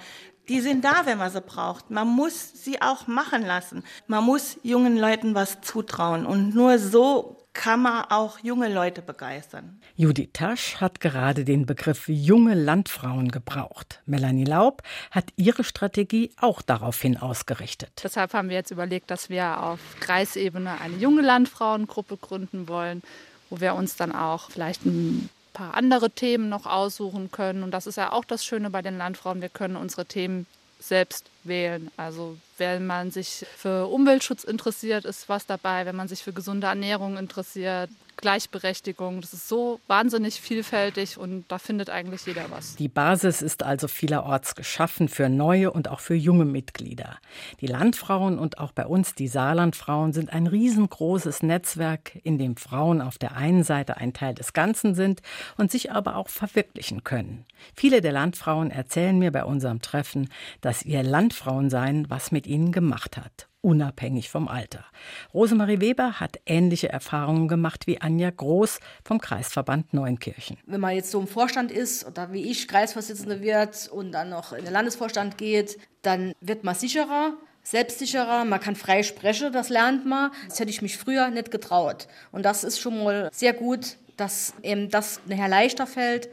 Die 0.49 0.61
sind 0.61 0.85
da, 0.85 1.07
wenn 1.07 1.19
man 1.19 1.31
sie 1.31 1.41
braucht. 1.41 1.91
Man 1.91 2.09
muss 2.09 2.65
sie 2.65 2.83
auch 2.83 3.07
machen 3.07 3.43
lassen. 3.43 3.85
Man 4.07 4.25
muss 4.25 4.59
jungen 4.63 4.97
Leuten 4.97 5.35
was 5.35 5.61
zutrauen. 5.61 6.27
Und 6.27 6.55
nur 6.55 6.79
so 6.79 7.43
kann 7.53 7.83
man 7.83 8.05
auch 8.09 8.39
junge 8.41 8.73
Leute 8.73 9.03
begeistern. 9.03 9.81
Judith 9.95 10.31
Tasch 10.33 10.77
hat 10.77 11.01
gerade 11.01 11.45
den 11.45 11.67
Begriff 11.67 12.09
junge 12.09 12.55
Landfrauen 12.55 13.31
gebraucht. 13.31 14.01
Melanie 14.07 14.45
Laub 14.45 14.83
hat 15.11 15.27
ihre 15.37 15.65
Strategie 15.65 16.33
auch 16.41 16.63
daraufhin 16.63 17.19
ausgerichtet. 17.19 18.01
Deshalb 18.03 18.33
haben 18.33 18.49
wir 18.49 18.57
jetzt 18.57 18.71
überlegt, 18.71 19.11
dass 19.11 19.29
wir 19.29 19.63
auf 19.63 19.81
Kreisebene 20.01 20.81
eine 20.81 20.97
junge 20.97 21.23
Landfrauengruppe 21.23 22.17
gründen 22.17 22.69
wollen, 22.69 23.03
wo 23.51 23.61
wir 23.61 23.75
uns 23.75 23.97
dann 23.97 24.13
auch 24.13 24.51
vielleicht 24.51 24.87
ein 24.87 25.29
paar 25.53 25.75
andere 25.75 26.11
Themen 26.11 26.49
noch 26.49 26.67
aussuchen 26.67 27.31
können. 27.31 27.63
Und 27.63 27.73
das 27.73 27.87
ist 27.87 27.97
ja 27.97 28.13
auch 28.13 28.25
das 28.25 28.45
Schöne 28.45 28.71
bei 28.71 28.83
den 28.83 28.99
Landfrauen. 28.99 29.43
Wir 29.43 29.49
können 29.49 29.77
unsere 29.77 30.07
Themen 30.07 30.47
selbst 30.81 31.27
wählen. 31.45 31.91
Also 31.97 32.37
wenn 32.59 32.87
man 32.87 33.11
sich 33.11 33.47
für 33.57 33.87
Umweltschutz 33.87 34.45
interessiert, 34.45 35.05
ist 35.05 35.29
was 35.29 35.47
dabei. 35.47 35.87
Wenn 35.87 35.97
man 35.97 36.09
sich 36.09 36.23
für 36.23 36.33
gesunde 36.33 36.67
Ernährung 36.67 37.17
interessiert, 37.17 37.91
Gleichberechtigung. 38.17 39.21
Das 39.21 39.33
ist 39.33 39.49
so 39.49 39.81
wahnsinnig 39.89 40.41
vielfältig 40.41 41.19
und 41.19 41.45
da 41.49 41.59
findet 41.59 41.91
eigentlich 41.91 42.25
jeder 42.27 42.51
was. 42.51 42.77
Die 42.77 42.89
Basis 42.89 43.43
ist 43.43 43.63
also 43.63 43.89
vielerorts 43.89 44.55
geschaffen 44.55 45.09
für 45.09 45.29
neue 45.29 45.71
und 45.71 45.89
auch 45.89 46.01
für 46.01 46.15
junge 46.15 46.45
Mitglieder. 46.45 47.19
Die 47.61 47.67
Landfrauen 47.67 48.39
und 48.39 48.59
auch 48.59 48.73
bei 48.73 48.87
uns 48.87 49.15
die 49.15 49.29
Saarlandfrauen 49.29 50.13
sind 50.13 50.33
ein 50.33 50.47
riesengroßes 50.47 51.43
Netzwerk, 51.43 52.19
in 52.23 52.39
dem 52.39 52.57
Frauen 52.57 53.01
auf 53.01 53.19
der 53.19 53.37
einen 53.37 53.65
Seite 53.65 53.97
ein 53.97 54.13
Teil 54.13 54.35
des 54.35 54.53
Ganzen 54.53 54.95
sind 54.95 55.21
und 55.57 55.73
sich 55.73 55.91
aber 55.91 56.17
auch 56.17 56.29
verwirklichen 56.29 57.05
können. 57.05 57.45
Viele 57.75 58.01
der 58.01 58.13
Landfrauen 58.13 58.71
erzählen 58.71 59.19
mir 59.19 59.33
bei 59.33 59.45
unserem 59.45 59.83
Treffen, 59.83 60.29
dass 60.61 60.85
ihr 60.85 61.03
Landfrauensein 61.33 62.11
was 62.11 62.31
mit 62.31 62.47
ihnen 62.47 62.73
gemacht 62.73 63.17
hat 63.17 63.49
unabhängig 63.65 64.29
vom 64.29 64.49
Alter. 64.49 64.85
Rosemarie 65.33 65.79
Weber 65.79 66.19
hat 66.19 66.41
ähnliche 66.47 66.89
Erfahrungen 66.89 67.47
gemacht 67.47 67.87
wie 67.87 68.01
Anja 68.01 68.29
Groß 68.29 68.81
vom 69.05 69.21
Kreisverband 69.21 69.95
Neunkirchen. 69.95 70.59
Wenn 70.67 70.81
man 70.81 70.97
jetzt 70.97 71.13
so 71.13 71.21
im 71.21 71.29
Vorstand 71.29 71.71
ist 71.71 72.05
oder 72.05 72.33
wie 72.33 72.51
ich 72.51 72.67
Kreisvorsitzende 72.67 73.41
wird 73.41 73.87
und 73.87 74.11
dann 74.11 74.31
noch 74.31 74.53
in 74.53 74.65
den 74.65 74.73
Landesvorstand 74.73 75.39
geht, 75.39 75.79
dann 76.03 76.33
wird 76.41 76.65
man 76.65 76.75
sicherer, 76.75 77.35
selbstsicherer, 77.63 78.45
man 78.45 78.59
kann 78.59 78.75
frei 78.75 79.05
sprechen, 79.05 79.53
das 79.53 79.69
lernt 79.69 80.07
man. 80.07 80.33
Das 80.49 80.59
hätte 80.59 80.71
ich 80.71 80.83
mich 80.83 80.99
früher 80.99 81.31
nicht 81.31 81.53
getraut. 81.53 82.09
Und 82.33 82.45
das 82.45 82.65
ist 82.65 82.81
schon 82.81 83.05
mal 83.05 83.31
sehr 83.33 83.53
gut, 83.53 83.97
dass 84.17 84.55
eben 84.65 84.91
das 84.91 85.21
nachher 85.27 85.47
leichter 85.47 85.87
fällt 85.87 86.29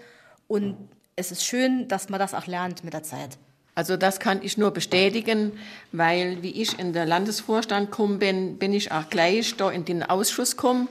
und 0.47 0.89
es 1.15 1.31
ist 1.31 1.45
schön, 1.45 1.87
dass 1.87 2.09
man 2.09 2.19
das 2.19 2.33
auch 2.33 2.47
lernt 2.47 2.83
mit 2.83 2.93
der 2.93 3.03
Zeit. 3.03 3.37
Also 3.79 3.95
das 3.95 4.19
kann 4.19 4.41
ich 4.43 4.57
nur 4.57 4.71
bestätigen, 4.71 5.53
weil 5.93 6.43
wie 6.43 6.51
ich 6.51 6.77
in 6.77 6.91
den 6.91 7.07
Landesvorstand 7.07 7.89
gekommen 7.89 8.19
bin, 8.19 8.57
bin 8.57 8.73
ich 8.73 8.91
auch 8.91 9.09
gleich 9.09 9.55
da 9.55 9.71
in 9.71 9.85
den 9.85 10.03
Ausschuss 10.03 10.57
gekommen 10.57 10.89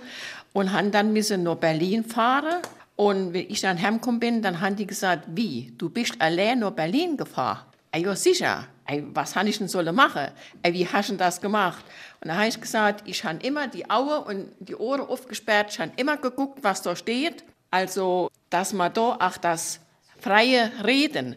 und 0.54 0.72
han 0.72 0.90
dann 0.90 1.12
müssen 1.12 1.42
nach 1.42 1.56
Berlin 1.56 2.02
fahren. 2.02 2.62
Und 2.96 3.34
wie 3.34 3.40
ich 3.40 3.60
dann 3.60 3.78
heimgekommen 3.78 4.20
bin, 4.20 4.40
dann 4.40 4.62
haben 4.62 4.74
die 4.74 4.86
gesagt, 4.86 5.24
wie, 5.34 5.74
du 5.76 5.90
bist 5.90 6.18
allein 6.18 6.60
nach 6.60 6.70
Berlin 6.70 7.18
gefahren? 7.18 7.58
Ey, 7.92 8.04
ja 8.04 8.16
sicher. 8.16 8.66
Ey, 8.86 9.04
was 9.12 9.36
han 9.36 9.46
ich 9.46 9.58
denn 9.58 9.68
sollen 9.68 9.94
machen? 9.94 10.28
Ey, 10.62 10.72
wie 10.72 10.88
hast 10.88 11.10
du 11.10 11.16
das 11.16 11.42
gemacht? 11.42 11.84
Und 12.22 12.28
dann 12.28 12.38
habe 12.38 12.48
ich 12.48 12.58
gesagt, 12.58 13.06
ich 13.06 13.22
habe 13.22 13.38
immer 13.46 13.68
die 13.68 13.90
Augen 13.90 14.24
und 14.30 14.48
die 14.60 14.74
Ohren 14.74 15.02
aufgesperrt, 15.02 15.72
ich 15.72 15.78
habe 15.78 15.92
immer 15.96 16.16
geguckt, 16.16 16.60
was 16.62 16.80
da 16.80 16.96
steht. 16.96 17.44
Also, 17.70 18.30
dass 18.48 18.72
man 18.72 18.94
da 18.94 19.18
auch 19.20 19.36
das 19.36 19.80
freie 20.20 20.70
Reden, 20.84 21.36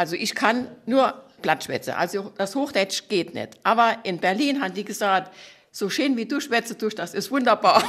also 0.00 0.16
ich 0.16 0.34
kann 0.34 0.66
nur 0.86 1.12
Plattschwätze. 1.42 1.94
Also 1.94 2.32
das 2.38 2.54
Hochdeutsch 2.54 3.02
geht 3.10 3.34
nicht. 3.34 3.50
Aber 3.64 3.98
in 4.02 4.16
Berlin 4.16 4.62
haben 4.62 4.72
die 4.72 4.82
gesagt, 4.82 5.30
so 5.72 5.90
schön 5.90 6.16
wie 6.16 6.24
du 6.24 6.40
schwätze 6.40 6.78
tust, 6.78 6.98
das 6.98 7.12
ist 7.12 7.30
wunderbar. 7.30 7.82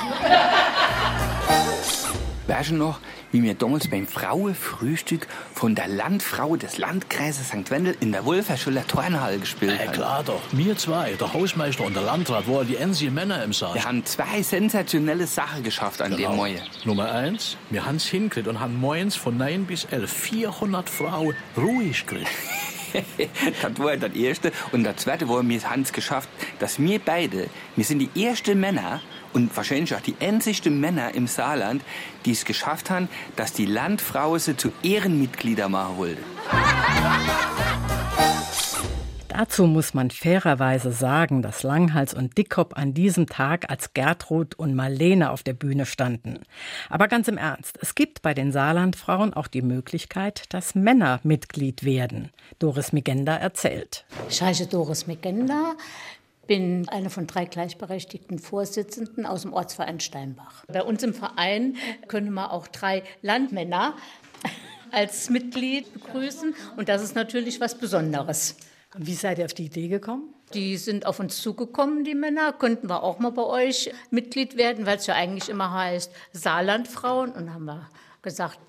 Weißt 2.47 2.71
du 2.71 2.76
noch, 2.76 3.00
wie 3.31 3.43
wir 3.43 3.53
damals 3.53 3.87
beim 3.87 4.07
Frauenfrühstück 4.07 5.27
von 5.53 5.75
der 5.75 5.87
Landfrau 5.87 6.55
des 6.55 6.77
Landkreises 6.77 7.47
St. 7.47 7.69
Wendel 7.71 7.95
in 7.99 8.11
der 8.11 8.25
Wolferschuler 8.25 8.85
Turnhalle 8.85 9.39
gespielt 9.39 9.79
haben? 9.79 9.85
Ja, 9.85 9.91
klar 9.91 10.23
doch. 10.23 10.41
Wir 10.51 10.77
zwei, 10.77 11.13
der 11.13 11.33
Hausmeister 11.33 11.85
und 11.85 11.95
der 11.95 12.03
Landrat, 12.03 12.47
waren 12.47 12.67
die 12.67 12.77
einzigen 12.77 13.13
Männer 13.13 13.43
im 13.43 13.53
Saal. 13.53 13.75
Wir 13.75 13.85
haben 13.85 14.05
zwei 14.05 14.41
sensationelle 14.41 15.27
Sachen 15.27 15.63
geschafft 15.63 16.01
an 16.01 16.15
genau. 16.15 16.29
dem 16.29 16.35
Morgen. 16.35 16.61
Nummer 16.85 17.11
eins, 17.11 17.57
wir 17.69 17.85
haben 17.85 17.97
es 17.97 18.05
hingekriegt 18.05 18.47
und 18.47 18.59
haben 18.59 18.79
morgens 18.79 19.15
von 19.15 19.37
9 19.37 19.65
bis 19.65 19.85
11 19.85 20.11
400 20.11 20.89
Frauen 20.89 21.35
ruhig 21.57 22.05
gekriegt. 22.05 22.29
das 23.62 23.80
war 23.80 23.97
das 23.97 24.13
Erste. 24.13 24.51
Und 24.71 24.84
das 24.84 24.97
Zweite 24.97 25.27
war, 25.30 25.47
wir 25.47 25.69
haben 25.69 25.82
es 25.82 25.93
geschafft, 25.93 26.30
dass 26.60 26.80
wir 26.80 26.99
beide, 26.99 27.49
wir 27.75 27.86
sind 27.86 27.99
die 27.99 28.25
ersten 28.25 28.60
Männer, 28.60 29.01
und 29.34 29.56
wahrscheinlich 29.56 29.95
auch 29.95 30.01
die 30.01 30.15
einzigsten 30.19 30.80
Männer 30.80 31.13
im 31.15 31.27
Saarland, 31.27 31.84
die 32.25 32.32
es 32.32 32.45
geschafft 32.45 32.89
haben, 32.89 33.08
dass 33.36 33.54
die 33.54 33.65
Landfrau 33.65 34.38
sie 34.38 34.58
zu 34.58 34.71
Ehrenmitglieder 34.84 35.69
machen 35.69 35.97
wollte. 35.97 36.21
Dazu 39.37 39.65
muss 39.65 39.93
man 39.93 40.11
fairerweise 40.11 40.91
sagen, 40.91 41.41
dass 41.41 41.63
Langhals 41.63 42.13
und 42.13 42.37
Dickkop 42.37 42.77
an 42.77 42.93
diesem 42.93 43.27
Tag 43.27 43.71
als 43.71 43.93
Gertrud 43.93 44.55
und 44.55 44.75
Marlene 44.75 45.31
auf 45.31 45.41
der 45.41 45.53
Bühne 45.53 45.85
standen. 45.85 46.39
Aber 46.89 47.07
ganz 47.07 47.29
im 47.29 47.37
Ernst, 47.37 47.79
es 47.81 47.95
gibt 47.95 48.21
bei 48.23 48.33
den 48.33 48.51
Saarlandfrauen 48.51 49.33
auch 49.33 49.47
die 49.47 49.61
Möglichkeit, 49.61 50.53
dass 50.53 50.75
Männer 50.75 51.21
Mitglied 51.23 51.85
werden. 51.85 52.31
Doris 52.59 52.91
Migenda 52.91 53.37
erzählt. 53.37 54.03
Ich 54.29 54.41
heiße 54.41 54.67
Doris 54.67 55.07
Migenda 55.07 55.75
bin 56.45 56.89
eine 56.89 57.09
von 57.09 57.25
drei 57.25 57.45
gleichberechtigten 57.45 58.37
Vorsitzenden 58.37 59.25
aus 59.25 59.43
dem 59.43 59.53
Ortsverein 59.53 60.01
Steinbach. 60.01 60.65
Bei 60.67 60.83
uns 60.83 61.03
im 61.03 61.13
Verein 61.13 61.77
können 62.09 62.33
wir 62.33 62.51
auch 62.51 62.67
drei 62.67 63.03
Landmänner 63.21 63.95
als 64.91 65.29
Mitglied 65.29 65.93
begrüßen 65.93 66.53
und 66.75 66.89
das 66.89 67.01
ist 67.01 67.15
natürlich 67.15 67.61
was 67.61 67.77
Besonderes. 67.77 68.57
Und 68.93 69.08
wie 69.08 69.13
seid 69.13 69.39
ihr 69.39 69.45
auf 69.45 69.54
die 69.54 69.65
Idee 69.65 69.88
gekommen? 69.88 70.34
Die 70.54 70.75
sind 70.75 71.06
auf 71.06 71.19
uns 71.19 71.41
zugekommen, 71.41 72.04
die 72.04 72.15
Männer. 72.15 72.51
Könnten 72.51 72.89
wir 72.89 73.04
auch 73.04 73.19
mal 73.19 73.32
bei 73.32 73.43
euch 73.43 73.91
Mitglied 74.10 74.58
werden, 74.58 74.86
weil 74.86 74.97
es 74.97 75.08
ja 75.08 75.15
eigentlich 75.15 75.47
immer 75.47 75.73
heißt 75.73 76.12
Saarlandfrauen. 76.34 77.32
Und 77.32 77.54
haben 77.54 77.65
wir 77.65 77.89
gesagt, 78.21 78.60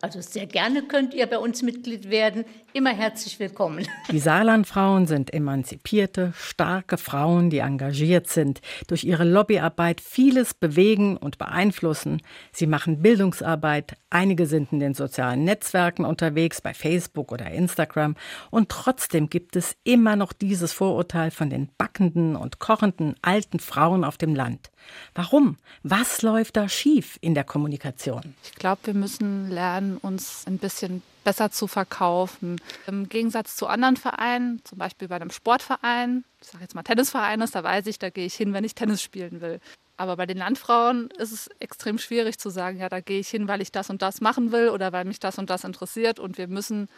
also 0.00 0.20
sehr 0.20 0.46
gerne 0.46 0.82
könnt 0.82 1.14
ihr 1.14 1.26
bei 1.26 1.38
uns 1.38 1.62
Mitglied 1.62 2.10
werden. 2.10 2.44
Immer 2.76 2.94
herzlich 2.94 3.40
willkommen. 3.40 3.86
Die 4.12 4.18
Saarlandfrauen 4.18 5.06
sind 5.06 5.32
emanzipierte, 5.32 6.34
starke 6.36 6.98
Frauen, 6.98 7.48
die 7.48 7.60
engagiert 7.60 8.28
sind, 8.28 8.60
durch 8.86 9.04
ihre 9.04 9.24
Lobbyarbeit 9.24 10.02
vieles 10.02 10.52
bewegen 10.52 11.16
und 11.16 11.38
beeinflussen. 11.38 12.20
Sie 12.52 12.66
machen 12.66 13.00
Bildungsarbeit, 13.00 13.96
einige 14.10 14.44
sind 14.44 14.72
in 14.72 14.80
den 14.80 14.92
sozialen 14.92 15.44
Netzwerken 15.44 16.04
unterwegs, 16.04 16.60
bei 16.60 16.74
Facebook 16.74 17.32
oder 17.32 17.50
Instagram. 17.50 18.14
Und 18.50 18.68
trotzdem 18.68 19.30
gibt 19.30 19.56
es 19.56 19.74
immer 19.82 20.14
noch 20.14 20.34
dieses 20.34 20.74
Vorurteil 20.74 21.30
von 21.30 21.48
den 21.48 21.70
backenden 21.78 22.36
und 22.36 22.58
kochenden 22.58 23.14
alten 23.22 23.58
Frauen 23.58 24.04
auf 24.04 24.18
dem 24.18 24.34
Land. 24.34 24.70
Warum? 25.14 25.56
Was 25.82 26.20
läuft 26.20 26.58
da 26.58 26.68
schief 26.68 27.16
in 27.22 27.34
der 27.34 27.44
Kommunikation? 27.44 28.34
Ich 28.44 28.54
glaube, 28.56 28.82
wir 28.84 28.94
müssen 28.94 29.48
lernen, 29.48 29.96
uns 29.96 30.44
ein 30.46 30.58
bisschen 30.58 31.00
besser 31.26 31.50
zu 31.50 31.66
verkaufen. 31.66 32.60
Im 32.86 33.08
Gegensatz 33.08 33.56
zu 33.56 33.66
anderen 33.66 33.96
Vereinen, 33.96 34.64
zum 34.64 34.78
Beispiel 34.78 35.08
bei 35.08 35.16
einem 35.16 35.30
Sportverein, 35.30 36.22
ich 36.40 36.46
sage 36.46 36.62
jetzt 36.62 36.76
mal 36.76 36.84
Tennisverein 36.84 37.40
ist, 37.40 37.56
da 37.56 37.64
weiß 37.64 37.88
ich, 37.88 37.98
da 37.98 38.10
gehe 38.10 38.26
ich 38.26 38.34
hin, 38.34 38.52
wenn 38.52 38.62
ich 38.62 38.76
Tennis 38.76 39.02
spielen 39.02 39.40
will. 39.40 39.60
Aber 39.96 40.16
bei 40.16 40.26
den 40.26 40.38
Landfrauen 40.38 41.10
ist 41.18 41.32
es 41.32 41.48
extrem 41.58 41.98
schwierig 41.98 42.38
zu 42.38 42.48
sagen, 42.48 42.78
ja, 42.78 42.88
da 42.88 43.00
gehe 43.00 43.18
ich 43.18 43.28
hin, 43.28 43.48
weil 43.48 43.60
ich 43.60 43.72
das 43.72 43.90
und 43.90 44.02
das 44.02 44.20
machen 44.20 44.52
will 44.52 44.68
oder 44.68 44.92
weil 44.92 45.04
mich 45.04 45.18
das 45.18 45.36
und 45.38 45.50
das 45.50 45.64
interessiert. 45.64 46.20
Und 46.20 46.38
wir 46.38 46.46
müssen 46.46 46.88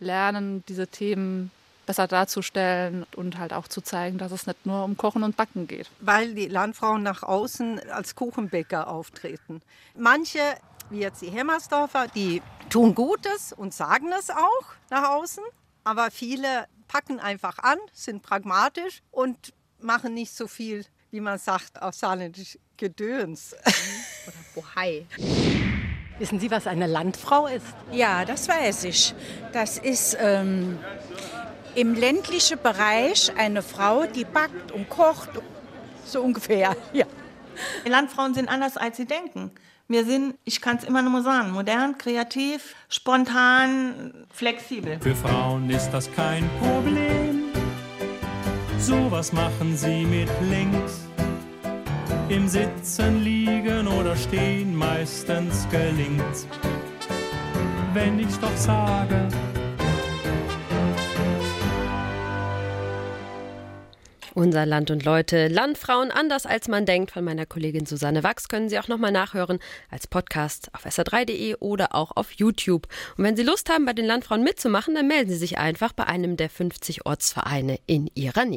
lernen, 0.00 0.64
diese 0.66 0.86
Themen 0.86 1.50
besser 1.84 2.06
darzustellen 2.06 3.04
und 3.16 3.38
halt 3.38 3.52
auch 3.52 3.68
zu 3.68 3.82
zeigen, 3.82 4.16
dass 4.16 4.32
es 4.32 4.46
nicht 4.46 4.64
nur 4.64 4.82
um 4.84 4.96
Kochen 4.96 5.24
und 5.24 5.36
Backen 5.36 5.66
geht. 5.66 5.90
Weil 6.00 6.34
die 6.34 6.48
Landfrauen 6.48 7.02
nach 7.02 7.22
außen 7.22 7.80
als 7.90 8.14
Kuchenbäcker 8.14 8.88
auftreten. 8.88 9.60
Manche, 9.94 10.40
wie 10.90 11.00
jetzt 11.00 11.22
die 11.22 11.30
Hemmersdorfer, 11.30 12.08
die 12.08 12.42
tun 12.70 12.94
Gutes 12.94 13.52
und 13.52 13.74
sagen 13.74 14.10
es 14.18 14.30
auch 14.30 14.74
nach 14.90 15.10
außen, 15.10 15.44
aber 15.84 16.10
viele 16.10 16.66
packen 16.86 17.20
einfach 17.20 17.58
an, 17.58 17.78
sind 17.92 18.22
pragmatisch 18.22 19.02
und 19.10 19.52
machen 19.80 20.14
nicht 20.14 20.34
so 20.34 20.46
viel, 20.46 20.84
wie 21.10 21.20
man 21.20 21.38
sagt, 21.38 21.80
auf 21.80 21.94
Saarländisch 21.94 22.58
Gedöns. 22.76 23.54
Oder 24.26 24.36
Bohai. 24.54 25.06
Wissen 26.18 26.40
Sie, 26.40 26.50
was 26.50 26.66
eine 26.66 26.86
Landfrau 26.86 27.46
ist? 27.46 27.66
Ja, 27.92 28.24
das 28.24 28.48
weiß 28.48 28.84
ich. 28.84 29.14
Das 29.52 29.78
ist 29.78 30.16
ähm, 30.20 30.78
im 31.74 31.94
ländlichen 31.94 32.60
Bereich 32.60 33.32
eine 33.36 33.62
Frau, 33.62 34.06
die 34.06 34.24
backt 34.24 34.72
und 34.72 34.88
kocht, 34.88 35.30
so 36.04 36.22
ungefähr. 36.22 36.76
Ja. 36.92 37.06
Die 37.84 37.88
Landfrauen 37.88 38.34
sind 38.34 38.48
anders, 38.48 38.76
als 38.76 38.96
sie 38.96 39.04
denken. 39.04 39.50
Wir 39.90 40.04
sind, 40.04 40.34
ich 40.44 40.60
kann 40.60 40.76
es 40.76 40.84
immer 40.84 41.00
nur 41.00 41.22
sagen, 41.22 41.52
modern, 41.52 41.96
kreativ, 41.96 42.74
spontan, 42.90 44.12
flexibel. 44.30 45.00
Für 45.00 45.14
Frauen 45.14 45.70
ist 45.70 45.88
das 45.92 46.12
kein 46.12 46.46
Problem. 46.60 47.44
Sowas 48.78 49.32
machen 49.32 49.74
sie 49.78 50.04
mit 50.04 50.28
links. 50.50 51.06
Im 52.28 52.48
Sitzen, 52.48 53.24
Liegen 53.24 53.88
oder 53.88 54.14
Stehen 54.14 54.76
meistens 54.76 55.66
gelingt's. 55.70 56.46
Wenn 57.94 58.18
ich's 58.18 58.38
doch 58.38 58.56
sage, 58.58 59.26
Unser 64.38 64.66
Land 64.66 64.92
und 64.92 65.04
Leute, 65.04 65.48
Landfrauen 65.48 66.12
anders 66.12 66.46
als 66.46 66.68
man 66.68 66.86
denkt 66.86 67.10
von 67.10 67.24
meiner 67.24 67.44
Kollegin 67.44 67.86
Susanne 67.86 68.22
Wachs 68.22 68.46
können 68.46 68.68
Sie 68.68 68.78
auch 68.78 68.86
nochmal 68.86 69.10
nachhören 69.10 69.58
als 69.90 70.06
Podcast 70.06 70.72
auf 70.74 70.86
sr3.de 70.86 71.56
oder 71.56 71.92
auch 71.96 72.12
auf 72.14 72.30
YouTube. 72.30 72.86
Und 73.16 73.24
wenn 73.24 73.34
Sie 73.34 73.42
Lust 73.42 73.68
haben, 73.68 73.84
bei 73.84 73.94
den 73.94 74.04
Landfrauen 74.06 74.44
mitzumachen, 74.44 74.94
dann 74.94 75.08
melden 75.08 75.28
Sie 75.28 75.36
sich 75.36 75.58
einfach 75.58 75.92
bei 75.92 76.06
einem 76.06 76.36
der 76.36 76.50
50 76.50 77.04
Ortsvereine 77.04 77.80
in 77.86 78.08
Ihrer 78.14 78.44
Nähe. 78.44 78.56